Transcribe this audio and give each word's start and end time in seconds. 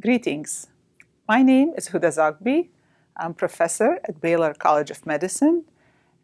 Greetings. 0.00 0.68
My 1.26 1.42
name 1.42 1.72
is 1.76 1.88
Huda 1.88 2.12
Zoghbi. 2.16 2.68
I'm 3.16 3.34
professor 3.34 3.98
at 4.04 4.20
Baylor 4.20 4.54
College 4.54 4.92
of 4.92 5.04
Medicine, 5.04 5.64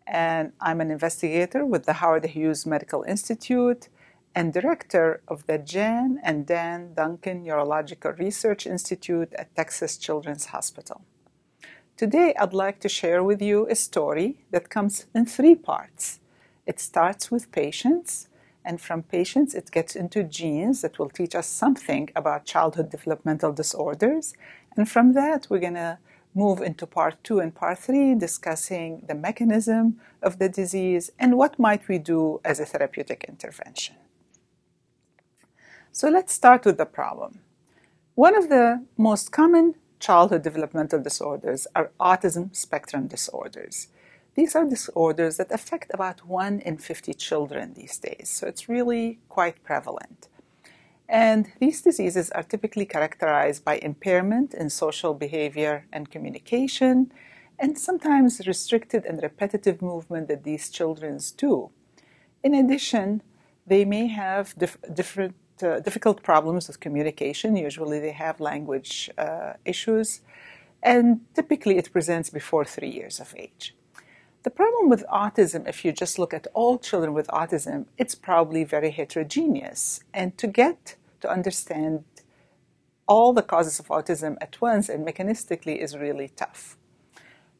and 0.06 0.52
I'm 0.60 0.80
an 0.80 0.92
investigator 0.92 1.66
with 1.66 1.84
the 1.84 1.94
Howard 1.94 2.24
Hughes 2.24 2.64
Medical 2.66 3.02
Institute 3.02 3.88
and 4.32 4.52
director 4.52 5.22
of 5.26 5.44
the 5.48 5.58
Jan 5.58 6.20
and 6.22 6.46
Dan 6.46 6.94
Duncan 6.94 7.42
Neurological 7.42 8.12
Research 8.12 8.64
Institute 8.64 9.34
at 9.36 9.52
Texas 9.56 9.96
Children's 9.96 10.46
Hospital. 10.46 11.02
Today, 11.96 12.32
I'd 12.38 12.54
like 12.54 12.78
to 12.78 12.88
share 12.88 13.24
with 13.24 13.42
you 13.42 13.66
a 13.68 13.74
story 13.74 14.44
that 14.52 14.70
comes 14.70 15.06
in 15.16 15.26
three 15.26 15.56
parts. 15.56 16.20
It 16.64 16.78
starts 16.78 17.32
with 17.32 17.50
patients 17.50 18.28
and 18.64 18.80
from 18.80 19.02
patients, 19.02 19.54
it 19.54 19.70
gets 19.70 19.94
into 19.94 20.24
genes 20.24 20.80
that 20.82 20.98
will 20.98 21.10
teach 21.10 21.34
us 21.34 21.46
something 21.46 22.08
about 22.16 22.46
childhood 22.46 22.90
developmental 22.90 23.52
disorders. 23.52 24.34
And 24.76 24.88
from 24.88 25.12
that, 25.12 25.46
we're 25.50 25.60
going 25.60 25.74
to 25.74 25.98
move 26.34 26.60
into 26.60 26.86
part 26.86 27.22
two 27.22 27.38
and 27.40 27.54
part 27.54 27.78
three, 27.78 28.14
discussing 28.14 29.02
the 29.06 29.14
mechanism 29.14 30.00
of 30.22 30.38
the 30.38 30.48
disease 30.48 31.10
and 31.18 31.36
what 31.36 31.58
might 31.58 31.86
we 31.88 31.98
do 31.98 32.40
as 32.44 32.58
a 32.58 32.64
therapeutic 32.64 33.24
intervention. 33.28 33.96
So 35.92 36.08
let's 36.08 36.32
start 36.32 36.64
with 36.64 36.76
the 36.76 36.86
problem. 36.86 37.40
One 38.16 38.36
of 38.36 38.48
the 38.48 38.84
most 38.96 39.30
common 39.30 39.74
childhood 40.00 40.42
developmental 40.42 41.00
disorders 41.00 41.66
are 41.76 41.92
autism 42.00 42.54
spectrum 42.54 43.06
disorders. 43.06 43.88
These 44.34 44.56
are 44.56 44.64
disorders 44.64 45.36
that 45.36 45.52
affect 45.52 45.92
about 45.94 46.26
1 46.26 46.58
in 46.60 46.78
50 46.78 47.14
children 47.14 47.74
these 47.74 47.98
days, 47.98 48.28
so 48.28 48.48
it's 48.48 48.68
really 48.68 49.20
quite 49.28 49.62
prevalent. 49.62 50.28
And 51.08 51.52
these 51.60 51.82
diseases 51.82 52.30
are 52.30 52.42
typically 52.42 52.84
characterized 52.84 53.64
by 53.64 53.76
impairment 53.76 54.52
in 54.52 54.70
social 54.70 55.14
behavior 55.14 55.86
and 55.92 56.10
communication, 56.10 57.12
and 57.60 57.78
sometimes 57.78 58.44
restricted 58.46 59.04
and 59.04 59.22
repetitive 59.22 59.80
movement 59.80 60.26
that 60.26 60.42
these 60.42 60.68
children 60.68 61.20
do. 61.36 61.70
In 62.42 62.54
addition, 62.54 63.22
they 63.64 63.84
may 63.84 64.08
have 64.08 64.54
dif- 64.58 64.78
different 64.92 65.36
uh, 65.62 65.78
difficult 65.78 66.24
problems 66.24 66.66
with 66.66 66.80
communication. 66.80 67.54
Usually, 67.54 68.00
they 68.00 68.10
have 68.10 68.40
language 68.40 69.08
uh, 69.16 69.52
issues, 69.64 70.22
and 70.82 71.20
typically 71.34 71.76
it 71.78 71.92
presents 71.92 72.28
before 72.30 72.64
three 72.64 72.90
years 72.90 73.20
of 73.20 73.32
age. 73.38 73.76
The 74.44 74.50
problem 74.50 74.90
with 74.90 75.06
autism, 75.10 75.66
if 75.66 75.86
you 75.86 75.90
just 75.90 76.18
look 76.18 76.34
at 76.34 76.46
all 76.52 76.76
children 76.78 77.14
with 77.14 77.28
autism, 77.28 77.86
it's 77.96 78.14
probably 78.14 78.62
very 78.62 78.90
heterogeneous. 78.90 80.00
And 80.12 80.36
to 80.36 80.46
get 80.46 80.96
to 81.22 81.30
understand 81.30 82.04
all 83.08 83.32
the 83.32 83.40
causes 83.40 83.78
of 83.78 83.86
autism 83.88 84.36
at 84.42 84.60
once 84.60 84.90
and 84.90 85.06
mechanistically 85.06 85.78
is 85.78 85.96
really 85.96 86.28
tough. 86.28 86.76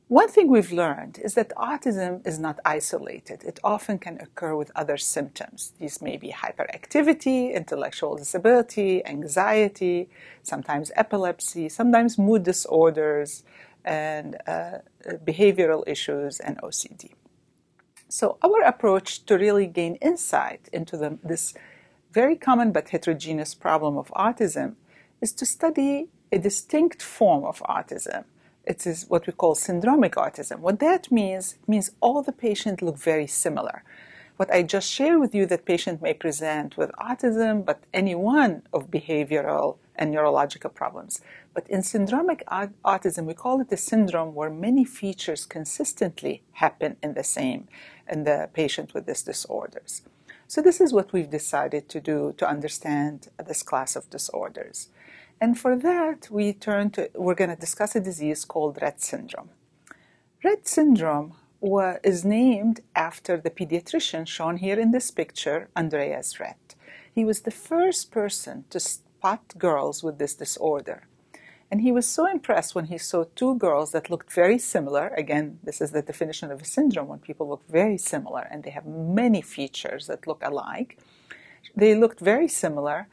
One 0.09 0.29
thing 0.29 0.51
we've 0.51 0.73
learned 0.73 1.19
is 1.25 1.33
that 1.35 1.55
autism 1.57 2.25
is 2.27 2.39
not 2.39 2.61
isolated. 2.67 3.43
It 3.45 3.59
often 3.65 3.99
can 3.99 4.21
occur 4.21 4.55
with 4.55 4.71
other 4.77 4.99
symptoms. 4.99 5.73
These 5.81 6.03
may 6.03 6.19
be 6.19 6.33
hyperactivity, 6.33 7.55
intellectual 7.55 8.15
disability, 8.15 9.05
anxiety, 9.07 10.11
sometimes 10.43 10.93
epilepsy, 10.97 11.71
sometimes 11.71 12.19
mood 12.19 12.43
disorders, 12.43 13.43
and 13.85 14.37
uh, 14.47 14.79
behavioral 15.25 15.83
issues 15.87 16.41
and 16.41 16.59
OCD. 16.63 17.13
So, 18.09 18.39
our 18.43 18.63
approach 18.63 19.25
to 19.27 19.37
really 19.37 19.67
gain 19.67 19.97
insight 19.97 20.69
into 20.73 20.97
the, 20.97 21.19
this 21.23 21.55
very 22.13 22.37
common 22.37 22.71
but 22.71 22.91
heterogeneous 22.91 23.55
problem 23.55 23.97
of 23.97 24.09
autism 24.11 24.77
is 25.21 25.33
to 25.33 25.47
study 25.47 26.09
a 26.31 26.39
distinct 26.39 27.03
form 27.03 27.45
of 27.45 27.61
autism. 27.61 28.25
It 28.65 28.87
is 28.87 29.07
what 29.09 29.27
we 29.27 29.33
call 29.33 29.55
syndromic 29.55 30.15
autism. 30.15 30.61
What 30.61 30.81
that 30.81 31.11
means, 31.11 31.59
means 31.67 31.91
all 32.01 32.23
the 32.23 32.33
patients 32.33 32.83
look 32.83 32.99
very 32.99 33.27
similar. 33.27 33.83
What 34.37 34.53
I 34.53 34.63
just 34.63 34.91
shared 34.91 35.21
with 35.21 35.35
you 35.35 35.47
that 35.47 35.65
patient 35.65 36.03
may 36.03 36.15
present 36.15 36.77
with 36.77 36.91
autism, 36.93 37.65
but 37.65 37.85
any 37.93 38.15
one 38.15 38.63
of 38.73 38.91
behavioral 38.91 39.77
and 39.97 40.11
neurological 40.11 40.71
problems. 40.71 41.21
But 41.55 41.69
in 41.69 41.81
syndromic 41.81 42.43
autism, 42.85 43.25
we 43.27 43.35
call 43.35 43.61
it 43.61 43.73
a 43.73 43.77
syndrome 43.77 44.35
where 44.35 44.51
many 44.51 44.85
features 44.85 45.47
consistently 45.47 46.43
happen 46.53 46.97
in 47.03 47.15
the 47.15 47.25
same 47.25 47.69
in 48.11 48.25
the 48.25 48.51
patient 48.53 48.93
with 48.93 49.07
these 49.07 49.23
disorders. 49.23 50.03
So 50.47 50.61
this 50.61 50.81
is 50.81 50.93
what 50.93 51.13
we've 51.13 51.31
decided 51.31 51.89
to 51.89 52.01
do 52.01 52.35
to 52.37 52.49
understand 52.49 53.29
this 53.47 53.63
class 53.63 53.97
of 53.97 54.11
disorders. 54.11 54.89
And 55.41 55.59
for 55.59 55.77
that, 55.77 56.29
we 56.31 56.53
turn 56.53 56.91
to 56.91 57.11
we're 57.15 57.35
going 57.35 57.51
to 57.51 57.57
discuss 57.57 57.97
a 57.97 58.01
disease 58.01 58.45
called 58.45 58.79
Rett 58.81 59.01
syndrome. 59.01 59.51
Rett 60.45 60.67
syndrome 60.67 61.35
is 62.05 62.25
named 62.25 62.81
after 62.95 63.39
the 63.39 63.51
pediatrician 63.51 64.27
shown 64.27 64.59
here 64.59 64.79
in 64.79 64.91
this 64.91 65.11
picture, 65.11 65.69
Andreas 65.77 66.35
Rett. 66.35 66.77
He 67.13 67.25
was 67.25 67.41
the 67.41 67.51
first 67.51 68.11
person 68.11 68.65
to 68.71 68.79
spot 69.25 69.57
girls 69.57 70.03
with 70.05 70.19
this 70.19 70.35
disorder. 70.35 71.09
And 71.71 71.81
he 71.81 71.93
was 71.93 72.07
so 72.07 72.27
impressed 72.27 72.75
when 72.75 72.87
he 72.93 72.99
saw 72.99 73.25
two 73.25 73.55
girls 73.55 73.93
that 73.93 74.11
looked 74.11 74.31
very 74.31 74.59
similar. 74.59 75.07
Again, 75.17 75.59
this 75.65 75.81
is 75.81 75.93
the 75.93 76.03
definition 76.03 76.51
of 76.51 76.61
a 76.61 76.67
syndrome 76.77 77.09
when 77.09 77.21
people 77.21 77.49
look 77.49 77.65
very 77.67 77.97
similar 77.97 78.43
and 78.51 78.63
they 78.63 78.75
have 78.79 78.87
many 79.23 79.41
features 79.41 80.09
that 80.09 80.27
look 80.27 80.43
alike. 80.45 80.99
They 81.75 81.95
looked 81.95 82.21
very 82.21 82.49
similar 82.49 83.09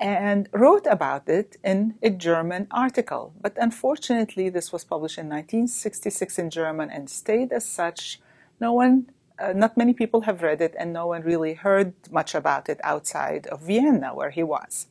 and 0.00 0.48
wrote 0.54 0.86
about 0.86 1.28
it 1.28 1.58
in 1.62 1.80
a 2.02 2.08
German 2.08 2.66
article. 2.70 3.34
But 3.38 3.54
unfortunately, 3.66 4.48
this 4.48 4.72
was 4.72 4.82
published 4.92 5.18
in 5.18 5.28
1966 5.28 6.38
in 6.38 6.48
German 6.48 6.88
and 6.90 7.10
stayed 7.10 7.52
as 7.52 7.66
such. 7.66 8.18
No 8.60 8.72
one, 8.72 9.10
uh, 9.38 9.52
not 9.52 9.76
many 9.76 9.92
people 9.92 10.22
have 10.22 10.40
read 10.40 10.62
it, 10.62 10.74
and 10.78 10.90
no 10.94 11.06
one 11.08 11.22
really 11.22 11.52
heard 11.52 11.92
much 12.10 12.34
about 12.34 12.70
it 12.70 12.80
outside 12.82 13.46
of 13.48 13.60
Vienna, 13.60 14.14
where 14.14 14.30
he 14.30 14.42
was. 14.42 14.86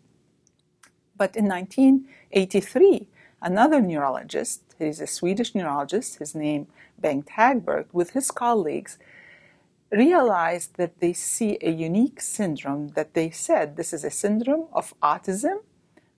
But 1.20 1.36
in 1.36 1.48
1983, 1.50 3.08
another 3.42 3.82
neurologist, 3.82 4.62
he's 4.80 5.02
a 5.02 5.06
Swedish 5.06 5.54
neurologist, 5.54 6.20
his 6.20 6.34
name 6.34 6.68
Bengt 7.00 7.28
Hagberg, 7.38 7.88
with 7.92 8.12
his 8.12 8.32
colleagues, 8.32 8.98
realized 9.92 10.78
that 10.78 11.00
they 11.02 11.14
see 11.14 11.58
a 11.62 11.72
unique 11.72 12.22
syndrome 12.22 12.90
that 12.90 13.16
they 13.16 13.30
said 13.32 13.76
this 13.76 13.92
is 13.92 14.06
a 14.06 14.10
syndrome 14.24 14.68
of 14.72 14.94
autism 15.02 15.58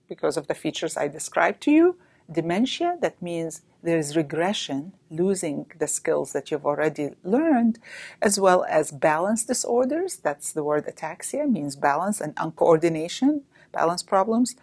because 0.08 0.36
of 0.36 0.46
the 0.46 0.54
features 0.54 0.96
I 0.96 1.08
described 1.08 1.60
to 1.62 1.72
you, 1.72 1.96
dementia, 2.30 2.98
that 3.00 3.20
means 3.20 3.62
there 3.82 3.98
is 3.98 4.16
regression, 4.16 4.92
losing 5.10 5.66
the 5.78 5.88
skills 5.88 6.32
that 6.32 6.50
you've 6.50 6.66
already 6.66 7.10
learned, 7.24 7.80
as 8.20 8.38
well 8.38 8.64
as 8.68 8.92
balance 8.92 9.42
disorders. 9.44 10.16
That's 10.16 10.52
the 10.52 10.62
word 10.62 10.86
ataxia, 10.86 11.50
means 11.50 11.74
balance 11.74 12.20
and 12.20 12.36
uncoordination, 12.36 13.42
balance 13.72 14.02
problems, 14.02 14.54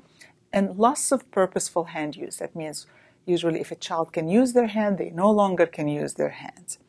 and 0.52 0.78
loss 0.78 1.12
of 1.12 1.30
purposeful 1.32 1.86
hand 1.86 2.16
use. 2.16 2.38
That 2.38 2.56
means 2.56 2.88
usually 3.26 3.62
if 3.62 3.72
a 3.72 3.76
child 3.76 4.14
can 4.14 4.28
use 4.28 4.54
their 4.54 4.68
hand, 4.68 4.98
they 4.98 5.12
no 5.12 5.30
longer 5.30 5.66
can 5.66 5.88
use 5.88 6.16
their 6.16 6.30
hands. 6.30 6.80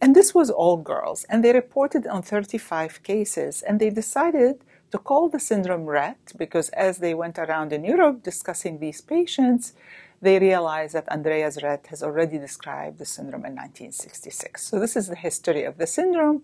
And 0.00 0.14
this 0.14 0.34
was 0.34 0.50
all 0.50 0.76
girls, 0.76 1.24
and 1.24 1.42
they 1.42 1.52
reported 1.52 2.06
on 2.06 2.22
35 2.22 3.02
cases, 3.02 3.62
and 3.62 3.80
they 3.80 3.88
decided 3.88 4.60
to 4.90 4.98
call 4.98 5.28
the 5.28 5.40
syndrome 5.40 5.86
Rett 5.86 6.36
because 6.36 6.68
as 6.70 6.98
they 6.98 7.14
went 7.14 7.38
around 7.38 7.72
in 7.72 7.84
Europe 7.84 8.22
discussing 8.22 8.78
these 8.78 9.00
patients, 9.00 9.72
they 10.20 10.38
realized 10.38 10.94
that 10.94 11.08
Andreas 11.08 11.58
Rett 11.58 11.86
has 11.86 12.02
already 12.02 12.38
described 12.38 12.98
the 12.98 13.04
syndrome 13.04 13.44
in 13.44 13.54
1966. 13.54 14.62
So 14.62 14.78
this 14.78 14.96
is 14.96 15.08
the 15.08 15.16
history 15.16 15.64
of 15.64 15.78
the 15.78 15.86
syndrome, 15.86 16.42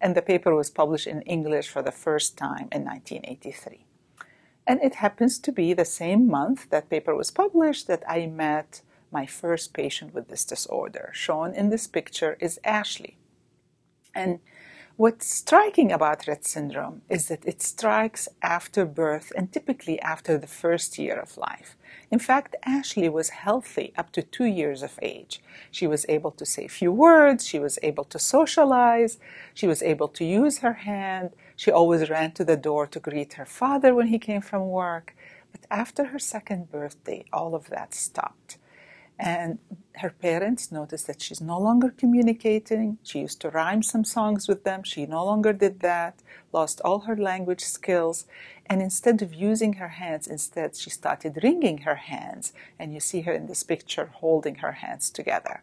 and 0.00 0.14
the 0.14 0.22
paper 0.22 0.54
was 0.54 0.70
published 0.70 1.06
in 1.06 1.22
English 1.22 1.68
for 1.68 1.82
the 1.82 1.92
first 1.92 2.36
time 2.36 2.68
in 2.72 2.84
1983. 2.84 3.84
And 4.66 4.80
it 4.82 4.96
happens 4.96 5.38
to 5.40 5.52
be 5.52 5.74
the 5.74 5.84
same 5.84 6.26
month 6.26 6.70
that 6.70 6.88
paper 6.88 7.14
was 7.14 7.30
published 7.30 7.86
that 7.86 8.02
I 8.08 8.26
met 8.26 8.80
my 9.10 9.26
first 9.26 9.72
patient 9.74 10.14
with 10.14 10.28
this 10.28 10.44
disorder. 10.44 11.10
Shown 11.12 11.54
in 11.54 11.68
this 11.70 11.86
picture 11.86 12.36
is 12.40 12.58
Ashley. 12.64 13.16
And 14.14 14.40
what's 14.96 15.26
striking 15.26 15.92
about 15.92 16.22
Rett 16.22 16.44
syndrome 16.44 17.02
is 17.08 17.28
that 17.28 17.44
it 17.44 17.62
strikes 17.62 18.28
after 18.42 18.84
birth 18.86 19.32
and 19.36 19.52
typically 19.52 20.00
after 20.00 20.38
the 20.38 20.46
first 20.46 20.98
year 20.98 21.18
of 21.18 21.36
life. 21.36 21.76
In 22.10 22.18
fact, 22.18 22.56
Ashley 22.64 23.08
was 23.08 23.30
healthy 23.30 23.92
up 23.96 24.12
to 24.12 24.22
two 24.22 24.44
years 24.44 24.82
of 24.82 24.98
age. 25.02 25.42
She 25.70 25.86
was 25.86 26.06
able 26.08 26.30
to 26.32 26.46
say 26.46 26.64
a 26.66 26.68
few 26.68 26.92
words, 26.92 27.46
she 27.46 27.58
was 27.58 27.78
able 27.82 28.04
to 28.04 28.18
socialize, 28.18 29.18
she 29.52 29.66
was 29.66 29.82
able 29.82 30.08
to 30.08 30.24
use 30.24 30.58
her 30.58 30.74
hand, 30.74 31.30
she 31.56 31.70
always 31.70 32.10
ran 32.10 32.32
to 32.32 32.44
the 32.44 32.56
door 32.56 32.86
to 32.88 33.00
greet 33.00 33.34
her 33.34 33.46
father 33.46 33.94
when 33.94 34.08
he 34.08 34.18
came 34.18 34.40
from 34.40 34.68
work. 34.68 35.14
But 35.52 35.66
after 35.70 36.06
her 36.06 36.18
second 36.18 36.70
birthday, 36.70 37.24
all 37.32 37.54
of 37.54 37.68
that 37.68 37.94
stopped. 37.94 38.58
And 39.18 39.60
her 39.96 40.10
parents 40.10 40.72
noticed 40.72 41.06
that 41.06 41.22
she's 41.22 41.40
no 41.40 41.58
longer 41.60 41.94
communicating. 41.96 42.98
She 43.04 43.20
used 43.20 43.40
to 43.42 43.50
rhyme 43.50 43.82
some 43.82 44.04
songs 44.04 44.48
with 44.48 44.64
them. 44.64 44.82
She 44.82 45.06
no 45.06 45.24
longer 45.24 45.52
did 45.52 45.80
that, 45.80 46.20
lost 46.52 46.80
all 46.84 47.00
her 47.00 47.16
language 47.16 47.60
skills. 47.60 48.26
And 48.66 48.82
instead 48.82 49.22
of 49.22 49.32
using 49.32 49.74
her 49.74 49.88
hands, 49.88 50.26
instead 50.26 50.74
she 50.74 50.90
started 50.90 51.38
wringing 51.44 51.78
her 51.78 51.94
hands. 51.94 52.52
And 52.76 52.92
you 52.92 52.98
see 52.98 53.20
her 53.20 53.32
in 53.32 53.46
this 53.46 53.62
picture 53.62 54.10
holding 54.14 54.56
her 54.56 54.72
hands 54.72 55.10
together. 55.10 55.62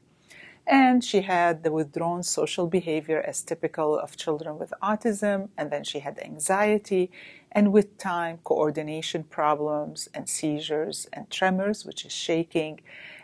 And 0.68 1.04
she 1.04 1.22
had 1.22 1.64
the 1.64 1.72
withdrawn 1.72 2.24
social 2.24 2.68
behavior 2.68 3.22
as 3.28 3.42
typical 3.42 3.98
of 3.98 4.18
children 4.18 4.60
with 4.60 4.74
autism. 4.82 5.50
And 5.58 5.72
then 5.72 5.84
she 5.84 6.00
had 6.00 6.20
anxiety. 6.20 7.12
And 7.52 7.74
with 7.74 7.98
time, 7.98 8.40
coordination 8.44 9.24
problems 9.26 10.10
and 10.14 10.30
seizures 10.30 11.08
and 11.14 11.30
tremors, 11.30 11.86
which 11.86 12.06
is 12.06 12.14
shaking 12.14 12.82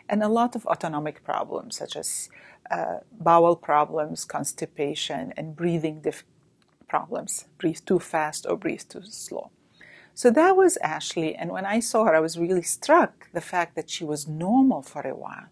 and 0.08 0.22
a 0.22 0.28
lot 0.28 0.56
of 0.56 0.66
autonomic 0.66 1.22
problems 1.24 1.76
such 1.76 1.96
as 1.96 2.30
uh, 2.70 2.98
bowel 3.12 3.56
problems, 3.56 4.24
constipation, 4.24 5.32
and 5.36 5.56
breathing 5.56 6.00
problems. 6.88 7.46
Breathe 7.58 7.80
too 7.86 7.98
fast 7.98 8.46
or 8.48 8.56
breathe 8.56 8.82
too 8.88 9.02
slow. 9.04 9.50
So 10.14 10.30
that 10.30 10.56
was 10.56 10.78
Ashley, 10.78 11.34
and 11.36 11.52
when 11.52 11.64
I 11.64 11.80
saw 11.80 12.04
her, 12.04 12.14
I 12.14 12.20
was 12.20 12.38
really 12.38 12.62
struck 12.62 13.30
the 13.32 13.40
fact 13.40 13.76
that 13.76 13.88
she 13.88 14.04
was 14.04 14.26
normal 14.26 14.82
for 14.82 15.06
a 15.06 15.14
while, 15.14 15.46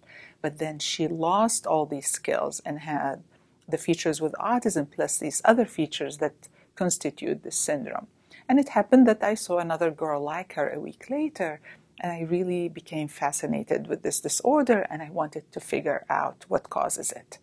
but 0.47 0.59
then 0.59 0.79
she 0.79 1.09
lost 1.09 1.67
all 1.67 1.87
these 1.87 2.07
skills 2.07 2.63
and 2.65 2.79
had 2.79 3.25
the 3.69 3.77
features 3.77 4.21
with 4.21 4.33
autism 4.35 4.89
plus 4.89 5.19
these 5.19 5.43
other 5.45 5.67
features 5.67 6.19
that 6.19 6.47
constitute 6.77 7.43
this 7.43 7.59
syndrome. 7.59 8.07
And 8.49 8.61
it 8.61 8.69
happened 8.69 9.09
that 9.09 9.25
I 9.25 9.35
saw 9.35 9.59
another 9.59 9.91
girl 9.91 10.21
like 10.23 10.53
her 10.53 10.71
a 10.71 10.79
week 10.79 11.11
later, 11.11 11.59
and 11.99 12.13
I 12.13 12.21
really 12.21 12.69
became 12.69 13.09
fascinated 13.09 13.89
with 13.89 14.03
this 14.03 14.21
disorder 14.21 14.87
and 14.89 15.03
I 15.03 15.11
wanted 15.11 15.51
to 15.51 15.59
figure 15.59 16.05
out 16.09 16.45
what 16.47 16.71
causes 16.71 17.11
it. 17.11 17.39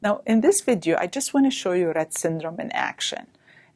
Now, 0.00 0.22
in 0.24 0.40
this 0.40 0.60
video, 0.60 0.96
I 0.96 1.08
just 1.08 1.34
want 1.34 1.46
to 1.46 1.50
show 1.50 1.72
you 1.72 1.86
Rett 1.86 2.12
syndrome 2.12 2.60
in 2.60 2.70
action. 2.70 3.26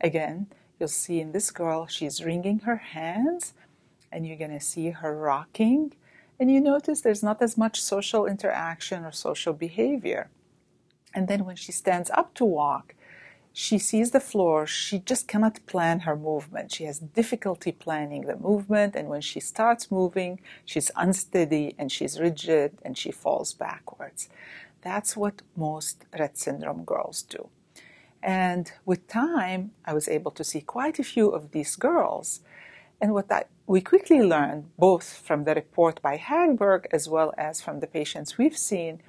Again, 0.00 0.46
you'll 0.78 0.88
see 0.88 1.18
in 1.18 1.32
this 1.32 1.50
girl, 1.50 1.88
she's 1.88 2.24
wringing 2.24 2.60
her 2.60 2.76
hands 2.76 3.54
and 4.12 4.24
you're 4.24 4.38
going 4.44 4.56
to 4.56 4.70
see 4.72 4.90
her 4.90 5.18
rocking. 5.18 5.94
And 6.40 6.50
you 6.50 6.60
notice 6.60 7.00
there's 7.00 7.22
not 7.22 7.42
as 7.42 7.58
much 7.58 7.80
social 7.80 8.26
interaction 8.26 9.04
or 9.04 9.12
social 9.12 9.52
behavior. 9.52 10.30
And 11.14 11.26
then 11.26 11.44
when 11.44 11.56
she 11.56 11.72
stands 11.72 12.10
up 12.10 12.34
to 12.34 12.44
walk, 12.44 12.94
she 13.52 13.78
sees 13.78 14.12
the 14.12 14.20
floor, 14.20 14.66
she 14.68 15.00
just 15.00 15.26
cannot 15.26 15.66
plan 15.66 16.00
her 16.00 16.14
movement. 16.16 16.70
She 16.70 16.84
has 16.84 17.00
difficulty 17.00 17.72
planning 17.72 18.22
the 18.26 18.36
movement, 18.36 18.94
and 18.94 19.08
when 19.08 19.20
she 19.20 19.40
starts 19.40 19.90
moving, 19.90 20.38
she's 20.64 20.92
unsteady 20.94 21.74
and 21.76 21.90
she's 21.90 22.20
rigid 22.20 22.78
and 22.82 22.96
she 22.96 23.10
falls 23.10 23.54
backwards. 23.54 24.28
That's 24.82 25.16
what 25.16 25.42
most 25.56 26.04
Rett 26.12 26.36
syndrome 26.36 26.84
girls 26.84 27.22
do. 27.22 27.48
And 28.22 28.70
with 28.84 29.08
time, 29.08 29.72
I 29.84 29.92
was 29.92 30.06
able 30.06 30.30
to 30.32 30.44
see 30.44 30.60
quite 30.60 31.00
a 31.00 31.04
few 31.04 31.28
of 31.30 31.50
these 31.50 31.74
girls. 31.74 32.40
And 33.00 33.12
what 33.12 33.30
I, 33.32 33.44
we 33.68 33.82
quickly 33.82 34.22
learned, 34.22 34.70
both 34.78 35.12
from 35.12 35.44
the 35.44 35.54
report 35.54 36.00
by 36.00 36.16
Hagberg 36.16 36.86
as 36.90 37.06
well 37.06 37.34
as 37.36 37.60
from 37.60 37.80
the 37.80 37.86
patients 37.86 38.38
we've 38.38 38.56
seen, 38.56 39.02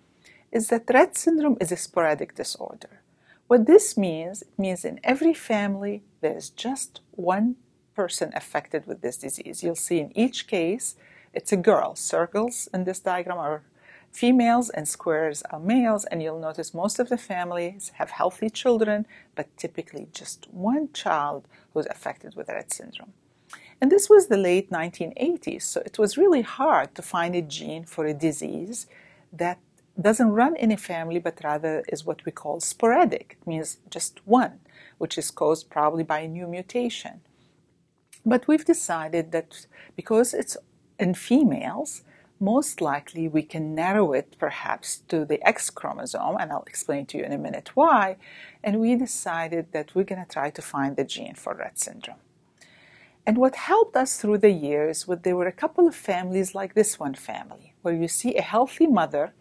is 0.51 0.67
that 0.67 0.85
Rett 0.87 1.15
syndrome 1.15 1.55
is 1.61 1.71
a 1.71 1.77
sporadic 1.77 2.35
disorder. 2.35 3.01
What 3.47 3.67
this 3.67 3.95
means, 3.97 4.41
it 4.41 4.59
means 4.59 4.83
in 4.83 4.99
every 5.01 5.33
family 5.33 6.03
there's 6.19 6.49
just 6.49 6.99
one 7.11 7.55
person 7.95 8.33
affected 8.35 8.85
with 8.85 9.01
this 9.01 9.15
disease. 9.15 9.63
You'll 9.63 9.75
see 9.75 9.99
in 10.01 10.11
each 10.17 10.45
case 10.45 10.97
it's 11.33 11.53
a 11.53 11.57
girl. 11.57 11.95
Circles 11.95 12.67
in 12.73 12.83
this 12.83 12.99
diagram 12.99 13.37
are 13.37 13.63
females 14.11 14.69
and 14.69 14.89
squares 14.89 15.41
are 15.51 15.59
males, 15.61 16.03
and 16.03 16.21
you'll 16.21 16.37
notice 16.37 16.73
most 16.73 16.99
of 16.99 17.07
the 17.07 17.17
families 17.17 17.93
have 17.95 18.09
healthy 18.09 18.49
children, 18.49 19.07
but 19.35 19.55
typically 19.55 20.09
just 20.11 20.49
one 20.51 20.91
child 20.91 21.47
who's 21.73 21.85
affected 21.85 22.35
with 22.35 22.47
Rett 22.47 22.73
syndrome. 22.73 23.13
And 23.81 23.91
this 23.91 24.09
was 24.09 24.27
the 24.27 24.37
late 24.37 24.69
1980s, 24.71 25.61
so 25.61 25.81
it 25.85 25.97
was 25.97 26.17
really 26.17 26.41
hard 26.41 26.95
to 26.95 27.01
find 27.01 27.33
a 27.35 27.41
gene 27.41 27.85
for 27.85 28.05
a 28.05 28.13
disease 28.13 28.87
that 29.31 29.59
doesn't 29.99 30.31
run 30.31 30.55
in 30.55 30.71
a 30.71 30.77
family, 30.77 31.19
but 31.19 31.43
rather 31.43 31.83
is 31.87 32.05
what 32.05 32.25
we 32.25 32.31
call 32.31 32.59
sporadic. 32.59 33.37
It 33.41 33.47
means 33.47 33.77
just 33.89 34.25
one, 34.25 34.59
which 34.97 35.17
is 35.17 35.31
caused 35.31 35.69
probably 35.69 36.03
by 36.03 36.19
a 36.19 36.27
new 36.27 36.47
mutation. 36.47 37.21
But 38.25 38.47
we've 38.47 38.65
decided 38.65 39.31
that 39.31 39.67
because 39.95 40.33
it's 40.33 40.57
in 40.99 41.13
females, 41.13 42.03
most 42.39 42.79
likely 42.81 43.27
we 43.27 43.43
can 43.43 43.75
narrow 43.75 44.13
it 44.13 44.35
perhaps 44.39 44.97
to 45.09 45.25
the 45.25 45.45
X 45.45 45.69
chromosome, 45.69 46.37
and 46.39 46.51
I'll 46.51 46.63
explain 46.67 47.05
to 47.07 47.17
you 47.17 47.23
in 47.23 47.33
a 47.33 47.37
minute 47.37 47.71
why. 47.75 48.17
And 48.63 48.79
we 48.79 48.95
decided 48.95 49.71
that 49.71 49.95
we're 49.95 50.03
going 50.03 50.23
to 50.23 50.31
try 50.31 50.49
to 50.49 50.61
find 50.61 50.95
the 50.95 51.03
gene 51.03 51.35
for 51.35 51.55
Rett 51.55 51.77
syndrome. 51.77 52.17
And 53.29 53.37
what 53.37 53.57
helped 53.57 53.95
us 53.95 54.17
through 54.17 54.39
the 54.39 54.49
years 54.49 55.07
was 55.07 55.19
there 55.19 55.35
were 55.35 55.45
a 55.45 55.61
couple 55.61 55.87
of 55.87 55.93
families 55.93 56.55
like 56.55 56.73
this 56.73 56.99
one 56.99 57.13
family, 57.13 57.75
where 57.83 57.93
you 57.93 58.07
see 58.07 58.33
a 58.35 58.41
healthy 58.41 58.87
mother 58.87 59.33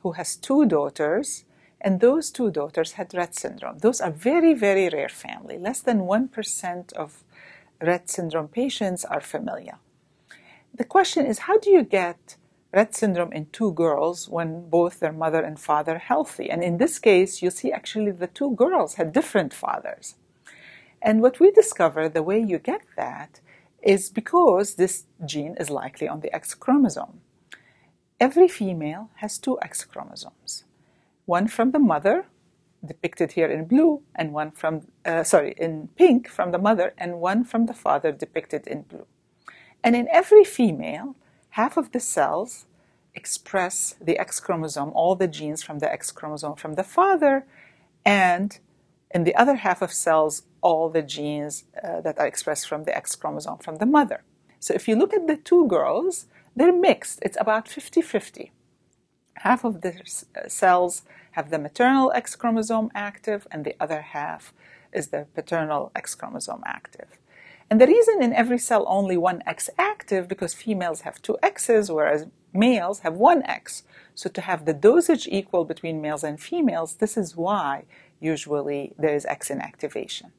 who 0.00 0.12
has 0.12 0.36
two 0.36 0.64
daughters, 0.64 1.44
and 1.78 2.00
those 2.00 2.30
two 2.30 2.50
daughters 2.50 2.92
had 2.92 3.10
Rett 3.10 3.34
syndrome. 3.34 3.76
Those 3.80 4.00
are 4.00 4.10
very, 4.10 4.54
very 4.54 4.88
rare 4.88 5.10
family. 5.10 5.58
Less 5.58 5.82
than 5.82 6.06
1% 6.06 6.92
of 6.94 7.24
Rett 7.82 8.08
syndrome 8.08 8.48
patients 8.48 9.04
are 9.04 9.20
familial. 9.20 9.80
The 10.72 10.84
question 10.84 11.26
is, 11.26 11.40
how 11.40 11.58
do 11.58 11.68
you 11.68 11.82
get 11.82 12.36
Rett 12.72 12.94
syndrome 12.94 13.34
in 13.34 13.48
two 13.52 13.72
girls 13.74 14.30
when 14.30 14.70
both 14.70 15.00
their 15.00 15.12
mother 15.12 15.42
and 15.42 15.60
father 15.60 15.96
are 15.96 15.98
healthy? 15.98 16.48
And 16.48 16.64
in 16.64 16.78
this 16.78 16.98
case, 16.98 17.42
you 17.42 17.50
see 17.50 17.70
actually 17.70 18.12
the 18.12 18.28
two 18.28 18.52
girls 18.54 18.94
had 18.94 19.12
different 19.12 19.52
fathers. 19.52 20.14
And 21.02 21.22
what 21.22 21.40
we 21.40 21.50
discover, 21.50 22.08
the 22.08 22.22
way 22.22 22.40
you 22.40 22.58
get 22.58 22.82
that, 22.96 23.40
is 23.82 24.10
because 24.10 24.74
this 24.74 25.06
gene 25.24 25.56
is 25.60 25.70
likely 25.70 26.08
on 26.08 26.20
the 26.20 26.34
X 26.34 26.54
chromosome. 26.54 27.20
Every 28.18 28.48
female 28.48 29.10
has 29.16 29.38
two 29.38 29.58
X 29.62 29.84
chromosomes 29.84 30.64
one 31.26 31.48
from 31.48 31.72
the 31.72 31.78
mother, 31.78 32.26
depicted 32.84 33.32
here 33.32 33.48
in 33.48 33.64
blue, 33.64 34.02
and 34.14 34.32
one 34.32 34.52
from, 34.52 34.86
uh, 35.04 35.24
sorry, 35.24 35.54
in 35.58 35.88
pink 35.96 36.28
from 36.28 36.52
the 36.52 36.58
mother, 36.58 36.94
and 36.96 37.20
one 37.20 37.42
from 37.44 37.66
the 37.66 37.74
father, 37.74 38.12
depicted 38.12 38.66
in 38.66 38.82
blue. 38.82 39.06
And 39.82 39.96
in 39.96 40.08
every 40.08 40.44
female, 40.44 41.16
half 41.50 41.76
of 41.76 41.90
the 41.90 42.00
cells 42.00 42.66
express 43.14 43.96
the 44.00 44.18
X 44.18 44.38
chromosome, 44.38 44.92
all 44.92 45.16
the 45.16 45.26
genes 45.26 45.62
from 45.62 45.80
the 45.80 45.92
X 45.92 46.12
chromosome 46.12 46.54
from 46.54 46.74
the 46.74 46.84
father, 46.84 47.44
and 48.04 48.60
in 49.10 49.24
the 49.24 49.34
other 49.34 49.56
half 49.56 49.82
of 49.82 49.92
cells, 49.92 50.42
all 50.60 50.88
the 50.88 51.02
genes 51.02 51.64
uh, 51.82 52.00
that 52.00 52.18
are 52.18 52.26
expressed 52.26 52.68
from 52.68 52.84
the 52.84 52.96
X 52.96 53.14
chromosome 53.14 53.58
from 53.58 53.76
the 53.76 53.86
mother. 53.86 54.22
So 54.58 54.74
if 54.74 54.88
you 54.88 54.96
look 54.96 55.14
at 55.14 55.26
the 55.26 55.36
two 55.36 55.66
girls, 55.68 56.26
they're 56.54 56.72
mixed. 56.72 57.20
It's 57.22 57.36
about 57.40 57.68
50 57.68 58.02
50. 58.02 58.52
Half 59.36 59.64
of 59.64 59.82
the 59.82 59.94
uh, 59.94 60.48
cells 60.48 61.02
have 61.32 61.50
the 61.50 61.58
maternal 61.58 62.10
X 62.12 62.34
chromosome 62.34 62.90
active, 62.94 63.46
and 63.50 63.64
the 63.64 63.76
other 63.78 64.00
half 64.00 64.54
is 64.92 65.08
the 65.08 65.26
paternal 65.34 65.92
X 65.94 66.14
chromosome 66.14 66.62
active. 66.64 67.18
And 67.68 67.80
the 67.80 67.86
reason 67.86 68.22
in 68.22 68.32
every 68.32 68.58
cell 68.58 68.84
only 68.88 69.16
one 69.16 69.42
X 69.46 69.68
active 69.76 70.28
because 70.28 70.54
females 70.54 71.02
have 71.02 71.20
two 71.20 71.36
X's, 71.42 71.90
whereas 71.90 72.26
males 72.52 73.00
have 73.00 73.14
one 73.14 73.42
X. 73.44 73.82
So 74.14 74.30
to 74.30 74.40
have 74.40 74.64
the 74.64 74.72
dosage 74.72 75.28
equal 75.28 75.64
between 75.64 76.00
males 76.00 76.24
and 76.24 76.40
females, 76.40 76.94
this 76.94 77.16
is 77.16 77.36
why 77.36 77.84
usually 78.20 78.92
there 78.98 79.14
is 79.14 79.26
X 79.26 79.50
inactivation. 79.50 80.32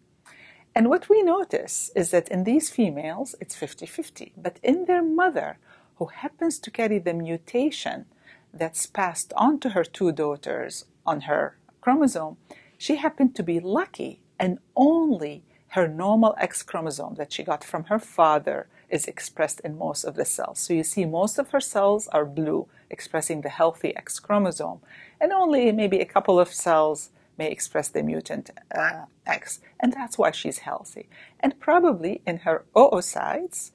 And 0.76 0.90
what 0.90 1.10
we 1.10 1.24
notice 1.24 1.90
is 1.96 2.12
that 2.12 2.30
in 2.30 2.44
these 2.44 2.70
females, 2.70 3.36
it's 3.42 3.56
50 3.56 3.86
50. 3.86 4.34
But 4.38 4.60
in 4.62 4.86
their 4.86 5.02
mother, 5.02 5.58
who 5.96 6.06
happens 6.06 6.60
to 6.60 6.72
carry 6.72 7.00
the 7.00 7.14
mutation 7.14 8.06
that's 8.54 8.86
passed 8.86 9.34
on 9.36 9.60
to 9.60 9.70
her 9.70 9.84
two 9.84 10.12
daughters 10.12 10.86
on 11.06 11.22
her 11.22 11.58
chromosome, 11.82 12.38
she 12.78 12.98
happened 12.98 13.36
to 13.36 13.44
be 13.44 13.60
lucky 13.60 14.22
and 14.40 14.60
only 14.76 15.44
her 15.70 15.88
normal 15.88 16.36
X 16.38 16.64
chromosome 16.64 17.16
that 17.16 17.34
she 17.34 17.44
got 17.44 17.64
from 17.64 17.86
her 17.86 18.00
father 18.00 18.68
is 18.90 19.06
expressed 19.06 19.60
in 19.62 19.78
most 19.78 20.04
of 20.06 20.16
the 20.16 20.26
cells. 20.26 20.60
So 20.60 20.74
you 20.74 20.84
see, 20.84 21.06
most 21.06 21.38
of 21.38 21.52
her 21.52 21.60
cells 21.60 22.08
are 22.10 22.26
blue, 22.26 22.68
expressing 22.90 23.42
the 23.42 23.50
healthy 23.50 23.96
X 23.96 24.20
chromosome, 24.20 24.80
and 25.20 25.32
only 25.32 25.72
maybe 25.72 26.00
a 26.00 26.06
couple 26.06 26.40
of 26.40 26.54
cells 26.54 27.10
may 27.38 27.50
express 27.52 27.90
the 27.90 28.04
mutant 28.04 28.52
uh, 28.74 29.06
X, 29.26 29.60
and 29.80 29.94
that's 29.94 30.18
why 30.18 30.32
she's 30.32 30.60
healthy. 30.60 31.08
And 31.40 31.60
probably 31.60 32.22
in 32.26 32.38
her 32.40 32.66
oocytes, 32.76 33.72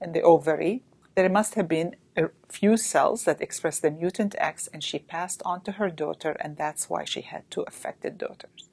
in 0.00 0.12
the 0.12 0.22
ovary, 0.22 0.82
there 1.14 1.28
must 1.28 1.54
have 1.54 1.68
been 1.68 1.96
a 2.16 2.28
few 2.48 2.76
cells 2.76 3.24
that 3.24 3.40
expressed 3.40 3.82
the 3.82 3.90
mutant 3.90 4.34
X, 4.38 4.68
and 4.72 4.82
she 4.82 4.98
passed 4.98 5.42
on 5.44 5.62
to 5.62 5.72
her 5.72 5.90
daughter, 5.90 6.36
and 6.40 6.56
that's 6.56 6.90
why 6.90 7.04
she 7.04 7.22
had 7.22 7.50
two 7.50 7.62
affected 7.62 8.18
daughters. 8.18 8.68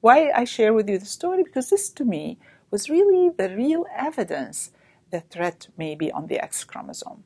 Why 0.00 0.30
I 0.34 0.44
share 0.44 0.74
with 0.74 0.88
you 0.88 0.98
the 0.98 1.06
story? 1.06 1.42
Because 1.42 1.70
this 1.70 1.88
to 1.90 2.04
me 2.04 2.38
was 2.70 2.90
really 2.90 3.30
the 3.30 3.54
real 3.54 3.86
evidence 3.96 4.72
that 5.10 5.30
Rett 5.30 5.68
may 5.78 5.94
be 5.94 6.10
on 6.10 6.26
the 6.26 6.40
X 6.40 6.64
chromosome. 6.64 7.24